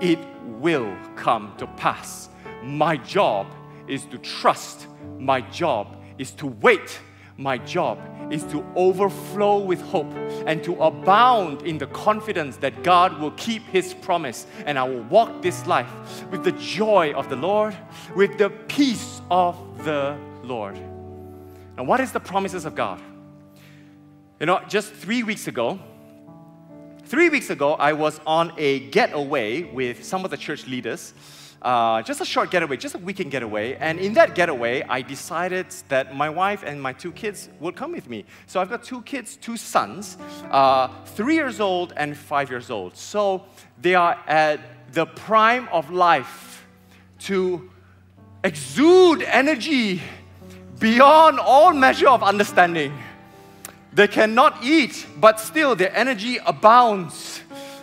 [0.00, 2.28] it will come to pass.
[2.62, 3.46] My job
[3.86, 4.86] is to trust,
[5.18, 7.00] my job is to wait,
[7.36, 7.98] my job
[8.30, 10.12] is to overflow with hope
[10.46, 15.02] and to abound in the confidence that God will keep His promise and I will
[15.04, 15.90] walk this life
[16.30, 17.76] with the joy of the Lord,
[18.14, 20.78] with the peace of the Lord.
[21.76, 23.00] Now, what is the promises of God?
[24.38, 25.78] You know, just three weeks ago,
[27.10, 31.12] Three weeks ago, I was on a getaway with some of the church leaders
[31.60, 33.74] uh, just a short getaway, just a weekend getaway.
[33.74, 37.90] And in that getaway, I decided that my wife and my two kids would come
[37.90, 38.26] with me.
[38.46, 40.18] So I've got two kids, two sons,
[40.52, 42.96] uh, three years old and five years old.
[42.96, 43.44] So
[43.82, 44.60] they are at
[44.92, 46.64] the prime of life
[47.22, 47.68] to
[48.44, 50.00] exude energy
[50.78, 52.96] beyond all measure of understanding.
[53.92, 57.40] They cannot eat, but still their energy abounds.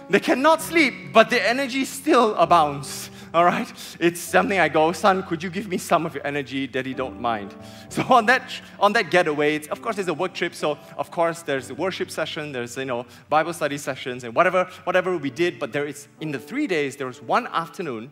[0.09, 3.09] They cannot sleep, but their energy still abounds.
[3.33, 3.71] All right?
[3.99, 6.65] It's something I go, son, could you give me some of your energy?
[6.65, 7.53] Daddy, don't mind.
[7.89, 8.43] So on that,
[8.79, 10.53] on that getaway, it's, of course, it's a work trip.
[10.53, 14.65] So of course, there's a worship session, there's you know Bible study sessions, and whatever,
[14.83, 15.57] whatever we did.
[15.57, 18.11] But there is in the three days, there was one afternoon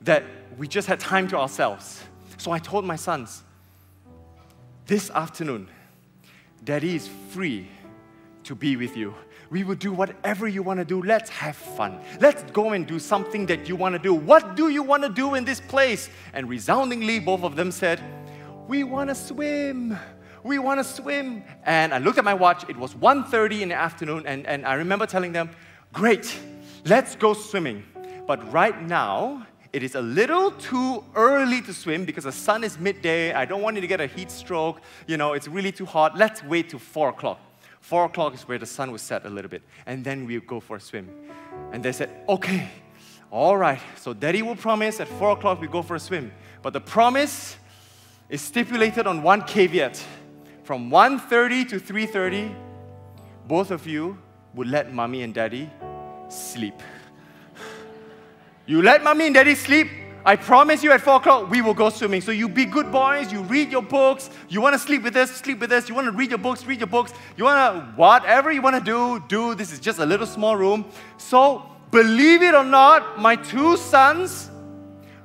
[0.00, 0.24] that
[0.58, 2.02] we just had time to ourselves.
[2.36, 3.42] So I told my sons,
[4.86, 5.68] this afternoon,
[6.64, 7.66] Daddy is free
[8.44, 9.14] to be with you.
[9.50, 11.02] We will do whatever you want to do.
[11.02, 12.00] Let's have fun.
[12.20, 14.14] Let's go and do something that you want to do.
[14.14, 16.08] What do you want to do in this place?
[16.32, 18.00] And resoundingly, both of them said,
[18.68, 19.98] We want to swim.
[20.44, 21.42] We want to swim.
[21.64, 22.64] And I looked at my watch.
[22.68, 24.24] It was 1.30 in the afternoon.
[24.26, 25.50] And, and I remember telling them,
[25.92, 26.38] Great,
[26.84, 27.84] let's go swimming.
[28.26, 32.78] But right now, it is a little too early to swim because the sun is
[32.78, 33.32] midday.
[33.32, 34.80] I don't want you to get a heat stroke.
[35.06, 36.16] You know, it's really too hot.
[36.16, 37.40] Let's wait till 4 o'clock.
[37.80, 39.62] 4 o'clock is where the sun will set a little bit.
[39.86, 41.08] And then we'll go for a swim.
[41.72, 42.68] And they said, okay,
[43.30, 43.80] all right.
[43.96, 46.32] So daddy will promise at 4 o'clock we go for a swim.
[46.60, 47.56] But the promise
[48.28, 50.04] is stipulated on one caveat.
[50.64, 52.54] From 1.30 to 3.30,
[53.48, 54.18] both of you
[54.54, 55.70] would let mommy and daddy
[56.28, 56.74] sleep.
[58.66, 59.88] You let mommy and daddy sleep.
[60.24, 62.20] I promise you at 4 o'clock, we will go swimming.
[62.20, 64.30] So you be good boys, you read your books.
[64.48, 65.88] You want to sleep with us, sleep with us.
[65.88, 67.12] You want to read your books, read your books.
[67.36, 69.56] You want to, whatever you want to do, do.
[69.56, 70.84] This is just a little small room.
[71.18, 74.48] So believe it or not, my two sons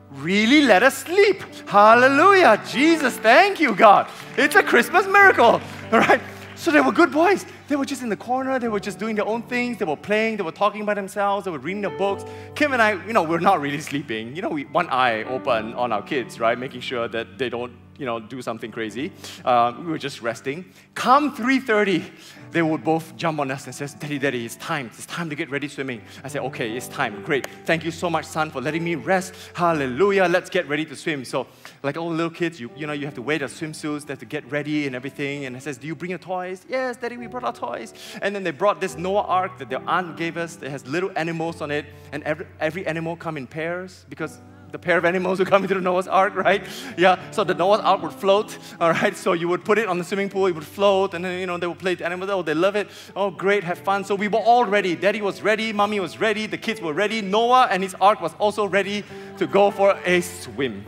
[0.09, 1.43] really let us sleep.
[1.67, 2.59] Hallelujah.
[2.67, 4.07] Jesus, thank you, God.
[4.35, 5.61] It's a Christmas miracle.
[5.91, 6.21] All right.
[6.57, 7.45] So they were good boys.
[7.67, 8.57] They were just in the corner.
[8.57, 9.77] They were just doing their own things.
[9.77, 10.37] They were playing.
[10.37, 11.45] They were talking by themselves.
[11.45, 12.25] They were reading their books.
[12.55, 14.35] Kim and I, you know, we're not really sleeping.
[14.35, 16.57] You know, we, one eye open on our kids, right?
[16.57, 19.11] Making sure that they don't you know, do something crazy.
[19.43, 20.65] Um, we were just resting.
[20.93, 22.03] Come 3.30,
[22.51, 24.87] they would both jump on us and says, Daddy, Daddy, it's time.
[24.93, 26.01] It's time to get ready swimming.
[26.23, 27.23] I said, okay, it's time.
[27.23, 27.47] Great.
[27.65, 29.33] Thank you so much, son, for letting me rest.
[29.53, 30.25] Hallelujah.
[30.25, 31.25] Let's get ready to swim.
[31.25, 31.47] So,
[31.83, 34.19] like all little kids, you, you know, you have to wear the swimsuits, they have
[34.19, 35.45] to get ready and everything.
[35.45, 36.65] And I says, do you bring your toys?
[36.69, 37.93] Yes, Daddy, we brought our toys.
[38.21, 40.57] And then they brought this Noah Ark that their aunt gave us.
[40.61, 41.85] It has little animals on it.
[42.11, 44.39] And every, every animal come in pairs because
[44.71, 46.65] the pair of animals who come into the Noah's Ark, right?
[46.97, 49.15] Yeah, so the Noah's Ark would float, all right?
[49.15, 51.45] So you would put it on the swimming pool, it would float, and then, you
[51.45, 52.29] know, they would play the animals.
[52.29, 52.89] Oh, they love it.
[53.15, 54.03] Oh, great, have fun.
[54.03, 54.95] So we were all ready.
[54.95, 57.21] Daddy was ready, mommy was ready, the kids were ready.
[57.21, 59.03] Noah and his ark was also ready
[59.37, 60.85] to go for a swim.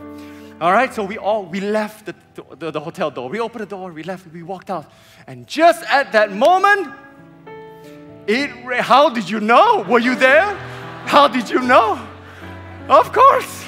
[0.60, 2.14] All right, so we all, we left the,
[2.58, 3.30] the, the hotel door.
[3.30, 4.90] We opened the door, we left, we walked out.
[5.26, 6.92] And just at that moment,
[8.26, 8.50] it,
[8.82, 9.84] how did you know?
[9.88, 10.54] Were you there?
[11.06, 12.06] How did you know?
[12.88, 13.64] Of course.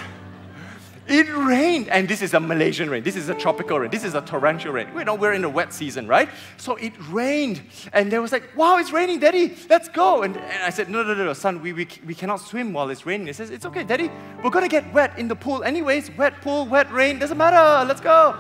[1.08, 3.02] It rained, and this is a Malaysian rain.
[3.02, 3.90] This is a tropical rain.
[3.90, 4.94] This is a torrential rain.
[4.94, 6.28] We know we're in the wet season, right?
[6.58, 7.60] So it rained,
[7.92, 9.56] and they was like, "Wow, it's raining, Daddy.
[9.68, 11.60] Let's go." And, and I said, "No, no, no, no, son.
[11.60, 14.10] We, we, we cannot swim while it's raining." He says, "It's okay, Daddy.
[14.44, 16.16] We're gonna get wet in the pool anyways.
[16.16, 17.18] Wet pool, wet rain.
[17.18, 17.84] Doesn't matter.
[17.84, 18.36] Let's go."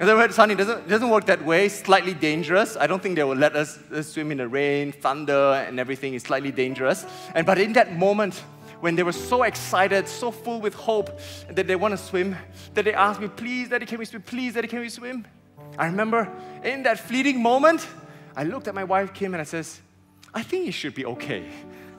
[0.00, 1.68] And then, son, it doesn't, it doesn't work that way.
[1.68, 2.76] Slightly dangerous.
[2.76, 6.22] I don't think they will let us swim in the rain, thunder, and everything is
[6.22, 7.04] slightly dangerous.
[7.34, 8.44] And but in that moment
[8.80, 11.18] when they were so excited, so full with hope
[11.50, 12.36] that they want to swim,
[12.74, 14.22] that they asked me, please, Daddy, can we swim?
[14.22, 15.26] Please, Daddy, can we swim?
[15.76, 16.30] I remember
[16.64, 17.86] in that fleeting moment,
[18.36, 19.80] I looked at my wife, Kim, and I says,
[20.32, 21.48] I think it should be okay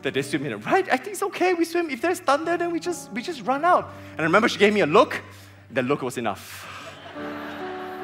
[0.02, 0.88] that they swim in it, right?
[0.92, 1.90] I think it's okay, we swim.
[1.90, 3.92] If there's thunder, then we just, we just run out.
[4.14, 5.22] And I remember she gave me a look.
[5.72, 6.66] That look was enough.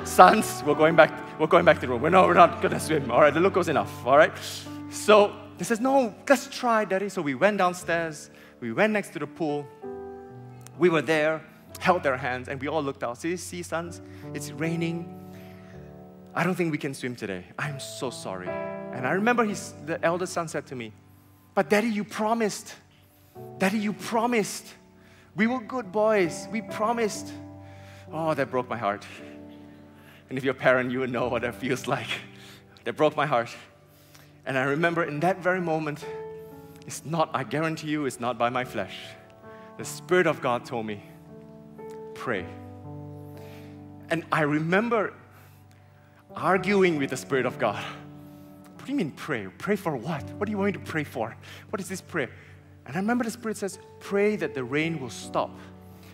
[0.04, 2.02] Sons, we're going back, we're going back to the room.
[2.02, 3.10] We're, no, we're not gonna swim.
[3.10, 4.06] All right, the look was enough.
[4.06, 4.34] All right.
[4.90, 7.10] So they says, no, let's try, Daddy.
[7.10, 8.30] So we went downstairs.
[8.60, 9.68] We went next to the pool.
[10.78, 11.42] We were there,
[11.80, 13.18] held their hands, and we all looked out.
[13.18, 14.02] See, see, sons,
[14.34, 15.22] it's raining.
[16.34, 17.46] I don't think we can swim today.
[17.58, 18.50] I'm so sorry.
[18.50, 20.92] And I remember his, the eldest son said to me,
[21.54, 22.76] But daddy, you promised.
[23.58, 24.66] Daddy, you promised.
[25.36, 26.48] We were good boys.
[26.52, 27.32] We promised.
[28.12, 29.06] Oh, that broke my heart.
[30.30, 32.08] And if you're a parent, you would know what that feels like.
[32.84, 33.50] That broke my heart.
[34.46, 36.06] And I remember in that very moment,
[36.86, 38.96] it's not, I guarantee you, it's not by my flesh.
[39.78, 41.04] The Spirit of God told me,
[42.14, 42.46] pray.
[44.10, 45.14] And I remember
[46.36, 47.84] arguing with the Spirit of God.
[48.76, 49.48] What do you mean pray?
[49.58, 50.24] Pray for what?
[50.32, 51.36] What do you want me to pray for?
[51.70, 52.30] What is this prayer?
[52.86, 55.50] And I remember the Spirit says, pray that the rain will stop.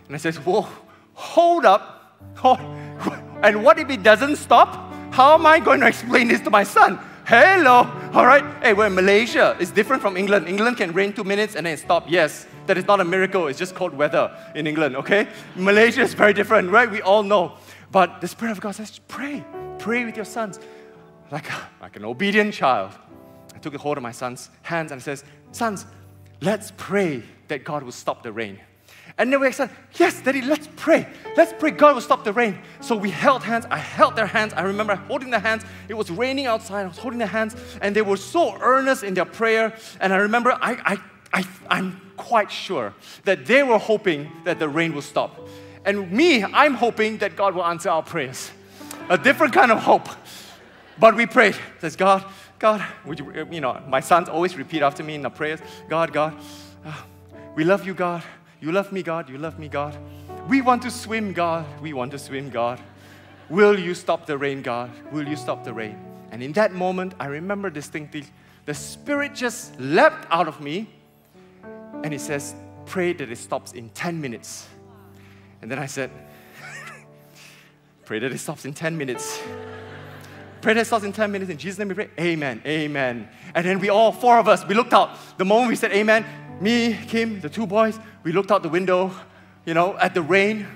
[0.06, 0.66] And I says, Whoa,
[1.14, 1.98] hold up.
[3.42, 4.94] And what if it doesn't stop?
[5.12, 7.00] How am I going to explain this to my son?
[7.32, 7.90] Hello.
[8.12, 8.44] All right.
[8.62, 9.56] Hey, we're in Malaysia.
[9.58, 10.46] It's different from England.
[10.46, 12.04] England can rain two minutes and then stop.
[12.06, 12.46] Yes.
[12.66, 13.46] That is not a miracle.
[13.46, 15.26] It's just cold weather in England, okay?
[15.56, 16.90] Malaysia is very different, right?
[16.90, 17.54] We all know.
[17.90, 19.42] But the Spirit of God says, pray.
[19.78, 20.60] Pray with your sons.
[21.30, 22.92] Like, a, like an obedient child.
[23.54, 25.86] I took a hold of my son's hands and I says, Sons,
[26.42, 28.60] let's pray that God will stop the rain.
[29.18, 31.06] And then we said, Yes, Daddy, let's pray.
[31.36, 32.58] Let's pray God will stop the rain.
[32.80, 33.66] So we held hands.
[33.70, 34.52] I held their hands.
[34.54, 35.64] I remember holding their hands.
[35.88, 36.84] It was raining outside.
[36.84, 39.76] I was holding their hands, and they were so earnest in their prayer.
[40.00, 40.98] And I remember I,
[41.32, 42.94] I, I, I'm quite sure
[43.24, 45.48] that they were hoping that the rain will stop.
[45.84, 48.50] And me, I'm hoping that God will answer our prayers.
[49.08, 50.08] A different kind of hope.
[50.98, 51.56] But we prayed.
[51.80, 52.24] Says, God,
[52.58, 55.58] God, would you, you know, my sons always repeat after me in the prayers,
[55.88, 56.36] God, God,
[56.84, 56.94] uh,
[57.56, 58.22] we love you, God.
[58.62, 59.28] You love me, God.
[59.28, 59.98] You love me, God.
[60.48, 61.66] We want to swim, God.
[61.82, 62.80] We want to swim, God.
[63.50, 64.88] Will you stop the rain, God?
[65.10, 65.98] Will you stop the rain?
[66.30, 68.24] And in that moment, I remember distinctly,
[68.64, 70.88] the Spirit just leapt out of me
[72.04, 72.54] and He says,
[72.86, 74.68] Pray that it stops in 10 minutes.
[75.60, 76.10] And then I said,
[78.04, 79.40] Pray that it stops in 10 minutes.
[80.60, 81.50] Pray that it stops in 10 minutes.
[81.50, 82.10] In Jesus' name we pray.
[82.20, 82.62] Amen.
[82.64, 83.28] Amen.
[83.56, 85.18] And then we all, four of us, we looked out.
[85.36, 86.24] The moment we said amen,
[86.60, 89.12] me, Kim, the two boys, we looked out the window,
[89.64, 90.66] you know, at the rain,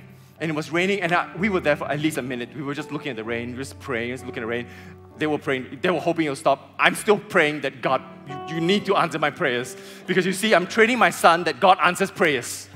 [0.40, 2.54] and it was raining, and I, we were there for at least a minute.
[2.54, 4.66] We were just looking at the rain, just praying, just looking at the rain.
[5.18, 6.74] They were praying, they were hoping it'll stop.
[6.78, 9.76] I'm still praying that God, you, you need to answer my prayers.
[10.06, 12.68] Because you see, I'm training my son that God answers prayers.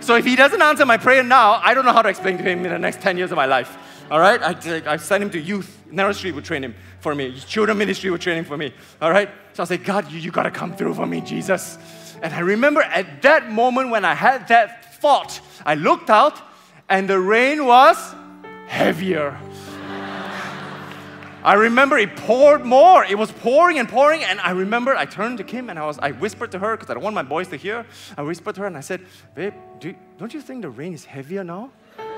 [0.00, 2.42] So if he doesn't answer my prayer now, I don't know how to explain to
[2.42, 3.76] him in the next 10 years of my life.
[4.10, 4.40] All right?
[4.42, 5.84] I, I sent him to youth.
[5.90, 7.38] Narrow Street would train him for me.
[7.40, 8.72] Children ministry would train him for me.
[9.00, 9.28] All right?
[9.54, 11.78] So I say, God, you, you got to come through for me, Jesus.
[12.22, 16.40] And I remember at that moment when I had that thought, I looked out
[16.88, 17.96] and the rain was
[18.66, 19.38] heavier.
[21.44, 23.04] I remember it poured more.
[23.04, 25.98] It was pouring and pouring, and I remember I turned to Kim and I was
[25.98, 27.86] I whispered to her because I don't want my boys to hear.
[28.16, 31.04] I whispered to her and I said, "Babe, do, don't you think the rain is
[31.04, 31.70] heavier now?"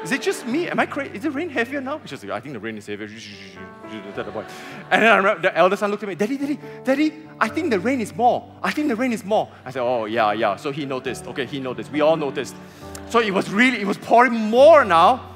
[0.02, 0.68] Is it just me?
[0.68, 1.14] Am I crazy?
[1.14, 2.00] Is the rain heavier now?
[2.06, 3.06] She's like, I think the rain is heavier.
[3.06, 7.70] And then I remember the elder son looked at me, Daddy, Daddy, Daddy, I think
[7.70, 8.50] the rain is more.
[8.62, 9.50] I think the rain is more.
[9.64, 10.56] I said, Oh, yeah, yeah.
[10.56, 11.26] So he noticed.
[11.26, 11.92] Okay, he noticed.
[11.92, 12.56] We all noticed.
[13.10, 15.34] So it was really, it was pouring more now.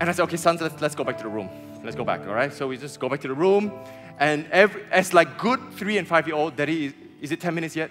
[0.00, 1.50] And I said, Okay, sons, let's, let's go back to the room.
[1.82, 2.52] Let's go back, all right?
[2.52, 3.70] So we just go back to the room.
[4.18, 7.54] And every, as like good three and five year old, Daddy, is, is it 10
[7.54, 7.90] minutes yet?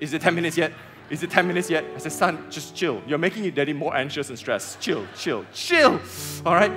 [0.00, 0.72] Is it 10 minutes yet?
[1.10, 1.84] Is it 10 minutes yet?
[1.94, 3.02] I said, son, just chill.
[3.06, 4.80] You're making your daddy more anxious and stressed.
[4.80, 6.00] Chill, chill, chill.
[6.44, 6.72] All right?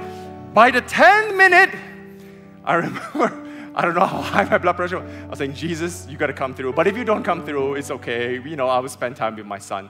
[0.54, 1.70] By the 10 minute,
[2.64, 5.10] I remember, I don't know how high my blood pressure was.
[5.10, 6.74] I was saying, Jesus, you got to come through.
[6.74, 8.42] But if you don't come through, it's okay.
[8.42, 9.90] You know, I will spend time with my son.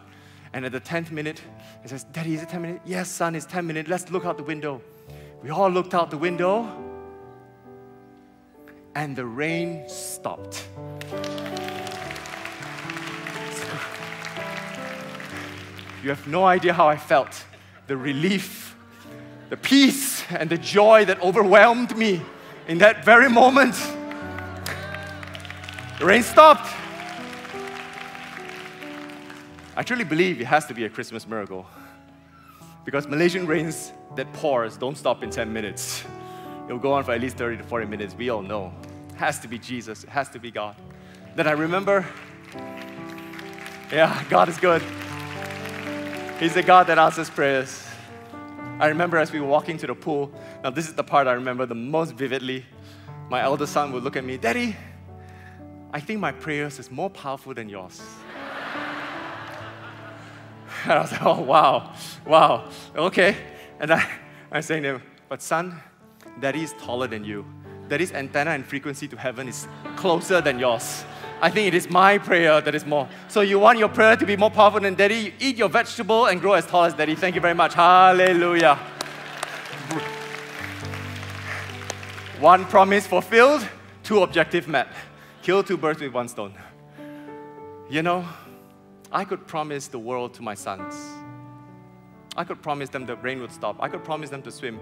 [0.53, 1.41] And at the 10th minute,
[1.81, 2.81] he says, Daddy, is it 10 minutes?
[2.85, 3.89] Yes, son, it's 10 minutes.
[3.89, 4.81] Let's look out the window.
[5.41, 6.67] We all looked out the window,
[8.95, 10.67] and the rain stopped.
[16.03, 17.45] You have no idea how I felt.
[17.87, 18.75] The relief,
[19.49, 22.21] the peace, and the joy that overwhelmed me
[22.67, 23.75] in that very moment.
[25.99, 26.67] The rain stopped.
[29.75, 31.67] I truly believe it has to be a Christmas miracle.
[32.83, 36.03] Because Malaysian rains that pours don't stop in 10 minutes.
[36.65, 38.15] It'll go on for at least 30 to 40 minutes.
[38.15, 38.73] We all know.
[39.09, 40.03] It has to be Jesus.
[40.03, 40.75] It has to be God.
[41.35, 42.05] Then I remember,
[43.91, 44.81] yeah, God is good.
[46.41, 47.85] He's the God that answers prayers.
[48.79, 50.31] I remember as we were walking to the pool,
[50.63, 52.65] now this is the part I remember the most vividly.
[53.29, 54.75] My eldest son would look at me, Daddy,
[55.93, 58.01] I think my prayers is more powerful than yours.
[60.85, 61.93] and I was like, oh, wow,
[62.25, 63.37] wow, okay.
[63.79, 64.09] And I,
[64.51, 65.79] I saying to him, but son,
[66.39, 67.45] daddy is taller than you.
[67.87, 71.05] Daddy's antenna and frequency to heaven is closer than yours.
[71.43, 73.09] I think it is my prayer that is more.
[73.27, 75.33] So you want your prayer to be more powerful than daddy?
[75.39, 77.15] Eat your vegetable and grow as tall as daddy.
[77.15, 77.73] Thank you very much.
[77.73, 78.75] Hallelujah.
[82.39, 83.67] One promise fulfilled,
[84.03, 84.87] two objective met.
[85.41, 86.53] Kill two birds with one stone.
[87.89, 88.23] You know,
[89.11, 90.95] I could promise the world to my sons.
[92.37, 93.77] I could promise them the rain would stop.
[93.79, 94.79] I could promise them to swim.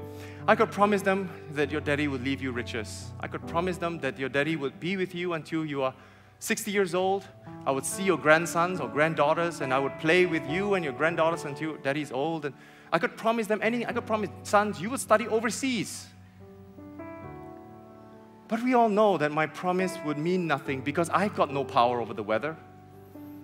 [0.47, 3.07] I could promise them that your daddy would leave you riches.
[3.21, 5.93] I could promise them that your daddy would be with you until you are
[6.39, 7.25] 60 years old,
[7.65, 10.93] I would see your grandsons or granddaughters and I would play with you and your
[10.93, 12.45] granddaughters until daddy's old.
[12.45, 12.55] And
[12.91, 13.85] I could promise them anything.
[13.85, 16.07] I could promise, sons, you would study overseas.
[18.47, 22.01] But we all know that my promise would mean nothing because I've got no power
[22.01, 22.57] over the weather.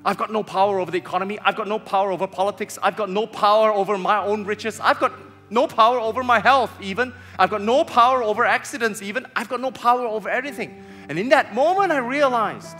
[0.04, 1.38] I've got no power over the economy.
[1.40, 2.80] I've got no power over politics.
[2.82, 4.80] I've got no power over my own riches.
[4.80, 5.14] I've got
[5.50, 7.14] no power over my health, even.
[7.38, 9.28] I've got no power over accidents, even.
[9.36, 10.84] I've got no power over anything.
[11.10, 12.78] And in that moment, I realized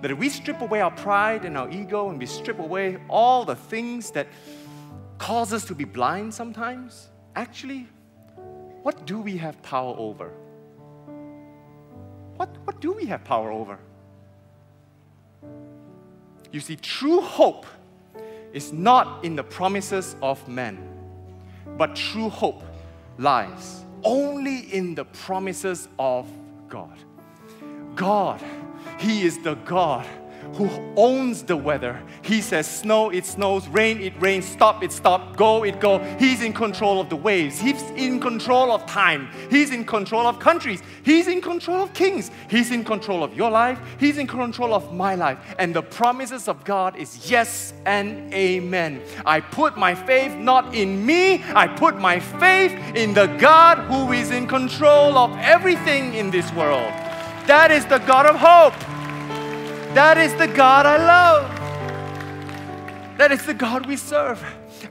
[0.00, 3.44] that if we strip away our pride and our ego and we strip away all
[3.44, 4.26] the things that
[5.18, 7.86] cause us to be blind sometimes, actually,
[8.82, 10.32] what do we have power over?
[12.36, 13.78] What, what do we have power over?
[16.50, 17.66] You see, true hope
[18.52, 20.78] is not in the promises of men,
[21.76, 22.62] but true hope
[23.18, 26.26] lies only in the promises of
[26.68, 26.98] God.
[27.94, 28.42] God,
[28.98, 30.06] He is the God
[30.54, 32.00] who owns the weather.
[32.22, 35.98] He says, snow, it snows, rain, it rains, stop, it stop, go, it go.
[36.18, 37.60] He's in control of the waves.
[37.60, 39.28] He's in control of time.
[39.48, 40.82] He's in control of countries.
[41.02, 42.30] He's in control of kings.
[42.48, 43.78] He's in control of your life.
[43.98, 45.38] He's in control of my life.
[45.58, 49.02] And the promises of God is yes and amen.
[49.24, 54.12] I put my faith not in me, I put my faith in the God who
[54.12, 56.92] is in control of everything in this world.
[57.50, 58.78] That is the God of hope.
[59.94, 63.18] That is the God I love.
[63.18, 64.40] That is the God we serve.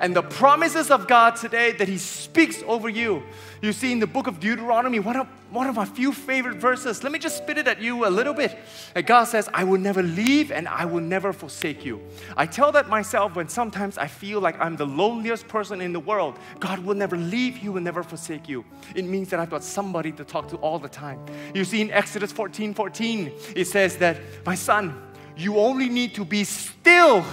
[0.02, 3.24] And the promises of God today that He speaks over you.
[3.62, 7.04] You see in the book of Deuteronomy, one of, one of my few favorite verses.
[7.04, 8.58] Let me just spit it at you a little bit.
[8.96, 12.02] And God says, I will never leave and I will never forsake you.
[12.38, 16.00] I tell that myself when sometimes I feel like I'm the loneliest person in the
[16.00, 16.40] world.
[16.60, 18.64] God will never leave, He will never forsake you.
[18.96, 21.20] It means that I've got somebody to talk to all the time.
[21.54, 25.02] You see in Exodus 14 14, it says that, My son,
[25.36, 27.26] you only need to be still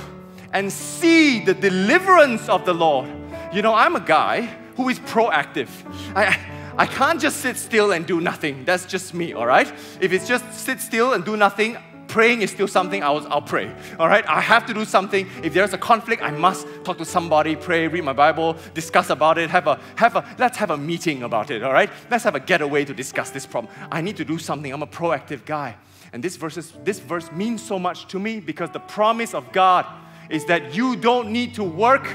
[0.53, 3.11] and see the deliverance of the Lord.
[3.53, 5.69] You know, I'm a guy who is proactive.
[6.15, 6.39] I,
[6.77, 8.65] I can't just sit still and do nothing.
[8.65, 9.73] That's just me, all right?
[10.01, 13.75] If it's just sit still and do nothing, praying is still something I'll, I'll pray.
[13.99, 15.29] All right, I have to do something.
[15.43, 19.39] If there's a conflict, I must talk to somebody, pray, read my Bible, discuss about
[19.39, 19.51] it.
[19.51, 21.63] Have a have a let's have a meeting about it.
[21.63, 23.73] All right, let's have a getaway to discuss this problem.
[23.91, 24.73] I need to do something.
[24.73, 25.77] I'm a proactive guy,
[26.13, 29.53] and this verse is, this verse means so much to me because the promise of
[29.53, 29.87] God
[30.29, 32.09] is that you don't need to work.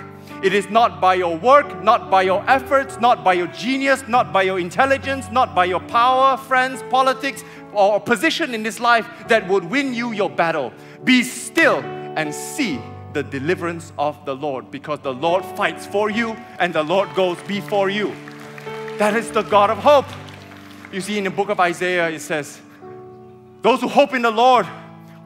[0.43, 4.33] It is not by your work, not by your efforts, not by your genius, not
[4.33, 7.43] by your intelligence, not by your power, friends, politics,
[7.73, 10.73] or position in this life that would win you your battle.
[11.03, 11.79] Be still
[12.15, 12.81] and see
[13.13, 17.37] the deliverance of the Lord because the Lord fights for you and the Lord goes
[17.43, 18.13] before you.
[18.97, 20.05] That is the God of hope.
[20.91, 22.61] You see, in the book of Isaiah, it says,
[23.61, 24.67] Those who hope in the Lord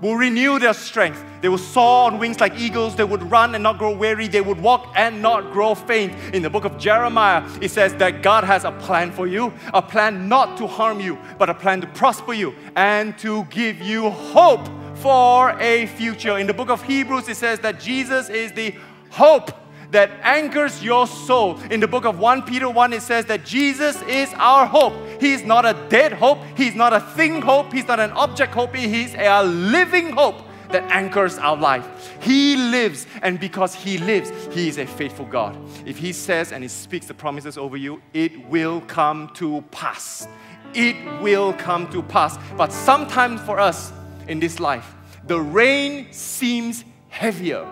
[0.01, 1.23] will renew their strength.
[1.45, 2.95] They will soar on wings like eagles.
[2.95, 4.27] They would run and not grow weary.
[4.27, 6.11] They would walk and not grow faint.
[6.33, 9.79] In the book of Jeremiah, it says that God has a plan for you, a
[9.79, 14.09] plan not to harm you, but a plan to prosper you and to give you
[14.09, 16.39] hope for a future.
[16.39, 18.73] In the book of Hebrews, it says that Jesus is the
[19.11, 19.51] hope
[19.91, 21.59] that anchors your soul.
[21.69, 24.95] In the book of 1 Peter 1, it says that Jesus is our hope.
[25.21, 28.73] He's not a dead hope, He's not a thing hope, He's not an object hope,
[28.73, 32.17] He's a living hope that anchors our life.
[32.21, 35.57] He lives, and because He lives, He is a faithful God.
[35.85, 40.27] If He says and He speaks the promises over you, it will come to pass.
[40.73, 42.37] It will come to pass.
[42.57, 43.93] But sometimes for us
[44.27, 44.95] in this life,
[45.25, 47.65] the rain seems heavier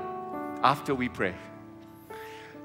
[0.63, 1.35] after we pray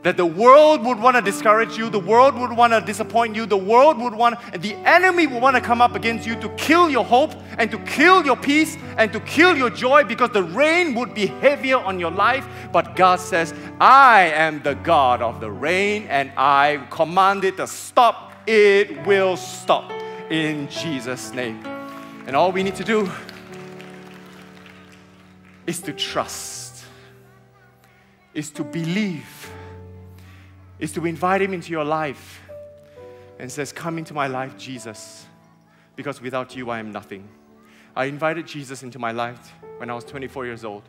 [0.09, 3.45] that the world would want to discourage you, the world would want to disappoint you,
[3.45, 6.89] the world would want, the enemy would want to come up against you to kill
[6.89, 10.95] your hope and to kill your peace and to kill your joy because the rain
[10.95, 12.47] would be heavier on your life.
[12.73, 13.53] But God says,
[13.83, 18.33] I am the God of the rain and I command it to stop.
[18.47, 19.93] It will stop
[20.31, 21.63] in Jesus' name.
[22.27, 23.11] And all we need to do
[25.67, 26.83] is to trust,
[28.33, 29.38] is to believe
[30.79, 32.41] is to invite Him into your life
[33.39, 35.26] and says, Come into my life, Jesus,
[35.97, 37.29] because without you I am nothing.
[37.97, 40.83] I invited Jesus into my life when I was 24 years old.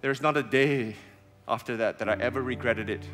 [0.00, 0.96] There is not a day
[1.48, 3.06] after that that I ever regretted it.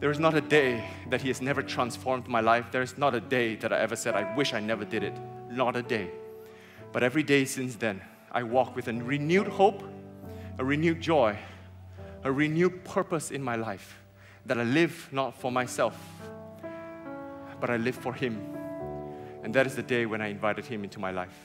[0.00, 2.66] There is not a day that He has never transformed my life.
[2.70, 5.16] There is not a day that I ever said, I wish I never did it.
[5.50, 6.10] Not a day.
[6.92, 9.82] But every day since then, I walk with a renewed hope,
[10.58, 11.38] a renewed joy,
[12.22, 14.03] a renewed purpose in my life
[14.46, 15.96] that I live not for myself,
[17.60, 18.40] but I live for Him.
[19.42, 21.36] And that is the day when I invited Him into my life.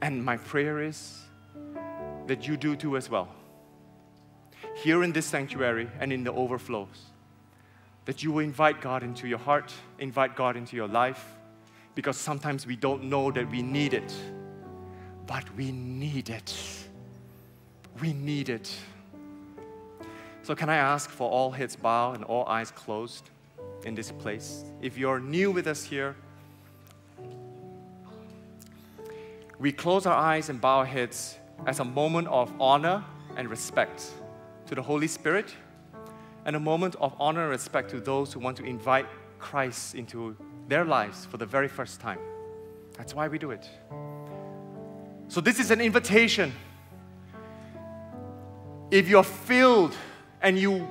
[0.00, 1.18] And my prayer is
[2.26, 3.28] that you do too as well.
[4.74, 7.10] Here in this sanctuary and in the overflows,
[8.04, 11.36] that you will invite God into your heart, invite God into your life,
[11.94, 14.14] because sometimes we don't know that we need it.
[15.28, 16.52] but we need it.
[18.00, 18.74] We need it.
[20.48, 23.28] So, can I ask for all heads bowed and all eyes closed
[23.84, 24.64] in this place?
[24.80, 26.16] If you're new with us here,
[29.58, 31.36] we close our eyes and bow our heads
[31.66, 33.04] as a moment of honor
[33.36, 34.10] and respect
[34.68, 35.54] to the Holy Spirit
[36.46, 39.04] and a moment of honor and respect to those who want to invite
[39.38, 40.34] Christ into
[40.66, 42.20] their lives for the very first time.
[42.96, 43.68] That's why we do it.
[45.28, 46.54] So, this is an invitation.
[48.90, 49.94] If you're filled
[50.42, 50.86] and you,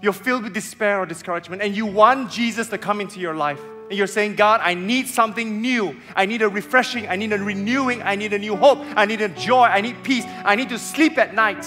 [0.00, 3.60] you're filled with despair or discouragement and you want Jesus to come into your life,
[3.88, 5.96] and you're saying, God, I need something new.
[6.14, 7.08] I need a refreshing.
[7.08, 8.02] I need a renewing.
[8.02, 8.80] I need a new hope.
[8.96, 9.64] I need a joy.
[9.64, 10.24] I need peace.
[10.44, 11.64] I need to sleep at night.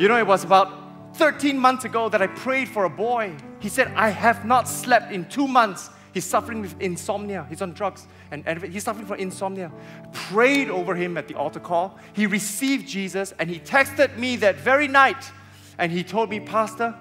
[0.00, 0.72] You know, it was about
[1.14, 3.34] 13 months ago that I prayed for a boy.
[3.58, 5.90] He said, I have not slept in two months.
[6.12, 7.44] He's suffering with insomnia.
[7.48, 9.72] He's on drugs and, and he's suffering from insomnia.
[10.12, 11.98] Prayed over him at the altar call.
[12.12, 15.32] He received Jesus and he texted me that very night
[15.78, 16.94] and he told me, Pastor,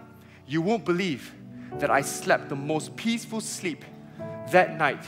[0.47, 1.34] you won't believe
[1.80, 3.84] that I slept the most peaceful sleep
[4.51, 5.03] that night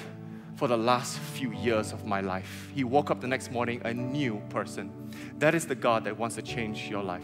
[0.56, 2.70] for the last few years of my life.
[2.74, 4.92] He woke up the next morning a new person.
[5.40, 7.24] That is the God that wants to change your life.